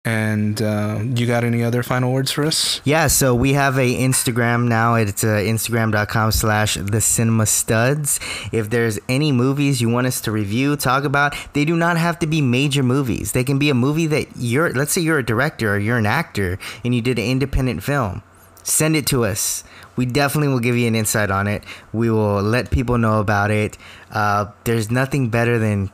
And 0.07 0.61
uh, 0.61 1.01
you 1.03 1.27
got 1.27 1.45
any 1.45 1.63
other 1.63 1.83
final 1.83 2.13
words 2.13 2.31
for 2.31 2.45
us? 2.45 2.83
Yeah, 2.85 3.07
so 3.07 3.35
we 3.35 3.55
have 3.55 3.79
a 3.79 3.95
Instagram 3.95 4.69
now. 4.69 4.97
It's 4.97 5.25
uh, 5.25 5.29
instagram.com 5.29 6.31
slash 6.33 6.75
the 6.75 7.01
cinema 7.01 7.47
studs. 7.47 8.21
If 8.53 8.69
there's 8.69 8.99
any 9.09 9.33
movies 9.33 9.81
you 9.81 9.89
want 9.89 10.07
us 10.07 10.21
to 10.23 10.33
review, 10.33 10.77
talk 10.77 11.05
about, 11.05 11.35
they 11.55 11.65
do 11.65 11.75
not 11.75 11.97
have 11.97 12.19
to 12.19 12.27
be 12.27 12.43
major 12.43 12.83
movies. 12.83 13.33
They 13.33 13.45
can 13.45 13.59
be 13.59 13.71
a 13.71 13.75
movie 13.75 14.07
that 14.09 14.29
you're, 14.37 14.71
let's 14.75 14.93
say 14.93 15.01
you're 15.01 15.19
a 15.19 15.25
director 15.25 15.75
or 15.75 15.79
you're 15.79 15.99
an 15.99 16.07
actor 16.07 16.59
and 16.85 16.95
you 16.95 17.01
did 17.01 17.19
an 17.19 17.25
independent 17.25 17.83
film. 17.83 18.23
Send 18.63 18.97
it 18.97 19.07
to 19.07 19.25
us. 19.25 19.65
We 19.97 20.05
definitely 20.05 20.49
will 20.49 20.61
give 20.61 20.77
you 20.77 20.87
an 20.87 20.95
insight 20.95 21.31
on 21.31 21.47
it. 21.47 21.65
We 21.93 22.11
will 22.11 22.43
let 22.43 22.71
people 22.71 22.99
know 22.99 23.21
about 23.21 23.51
it. 23.51 23.79
Uh, 24.11 24.47
there's 24.65 24.91
nothing 24.91 25.31
better 25.31 25.59
than 25.59 25.91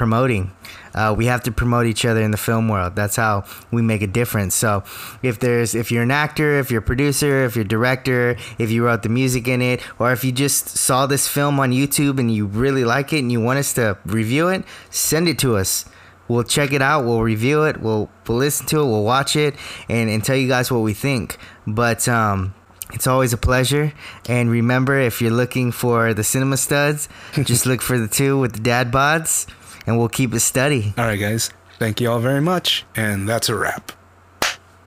promoting. 0.00 0.50
Uh, 0.94 1.14
we 1.14 1.26
have 1.26 1.42
to 1.42 1.52
promote 1.52 1.84
each 1.84 2.06
other 2.06 2.22
in 2.22 2.30
the 2.30 2.38
film 2.38 2.70
world. 2.70 2.96
That's 2.96 3.16
how 3.16 3.44
we 3.70 3.82
make 3.82 4.00
a 4.00 4.06
difference. 4.06 4.54
So, 4.54 4.82
if 5.22 5.38
there's 5.40 5.74
if 5.74 5.92
you're 5.92 6.02
an 6.02 6.10
actor, 6.10 6.58
if 6.58 6.70
you're 6.70 6.80
a 6.80 6.90
producer, 6.92 7.44
if 7.44 7.54
you're 7.54 7.66
a 7.66 7.68
director, 7.68 8.38
if 8.56 8.70
you 8.70 8.82
wrote 8.82 9.02
the 9.02 9.10
music 9.10 9.46
in 9.46 9.60
it, 9.60 9.82
or 9.98 10.10
if 10.10 10.24
you 10.24 10.32
just 10.32 10.68
saw 10.68 11.04
this 11.04 11.28
film 11.28 11.60
on 11.60 11.70
YouTube 11.72 12.18
and 12.18 12.34
you 12.34 12.46
really 12.46 12.82
like 12.82 13.12
it 13.12 13.18
and 13.18 13.30
you 13.30 13.42
want 13.42 13.58
us 13.58 13.74
to 13.74 13.98
review 14.06 14.48
it, 14.48 14.64
send 14.88 15.28
it 15.28 15.38
to 15.40 15.58
us. 15.58 15.84
We'll 16.28 16.44
check 16.44 16.72
it 16.72 16.80
out. 16.80 17.04
We'll 17.04 17.20
review 17.20 17.64
it. 17.64 17.82
We'll 17.82 18.08
we'll 18.26 18.38
listen 18.38 18.64
to 18.68 18.80
it. 18.80 18.86
We'll 18.86 19.04
watch 19.04 19.36
it 19.36 19.56
and 19.90 20.08
and 20.08 20.24
tell 20.24 20.36
you 20.36 20.48
guys 20.48 20.72
what 20.72 20.80
we 20.80 20.94
think. 20.94 21.36
But 21.66 22.08
um. 22.08 22.54
It's 22.92 23.06
always 23.06 23.32
a 23.32 23.36
pleasure. 23.36 23.92
And 24.28 24.50
remember, 24.50 24.98
if 24.98 25.22
you're 25.22 25.30
looking 25.30 25.70
for 25.70 26.12
the 26.12 26.24
cinema 26.24 26.56
studs, 26.56 27.08
just 27.34 27.64
look 27.64 27.82
for 27.82 27.98
the 27.98 28.08
two 28.08 28.36
with 28.36 28.54
the 28.54 28.58
dad 28.60 28.90
bods, 28.90 29.46
and 29.90 29.98
we'll 29.98 30.08
keep 30.08 30.32
it 30.32 30.40
steady. 30.40 30.94
All 30.96 31.04
right, 31.04 31.16
guys. 31.18 31.50
Thank 31.80 32.00
you 32.00 32.10
all 32.10 32.20
very 32.20 32.40
much. 32.40 32.84
And 32.94 33.28
that's 33.28 33.48
a 33.48 33.56
wrap. 33.56 33.92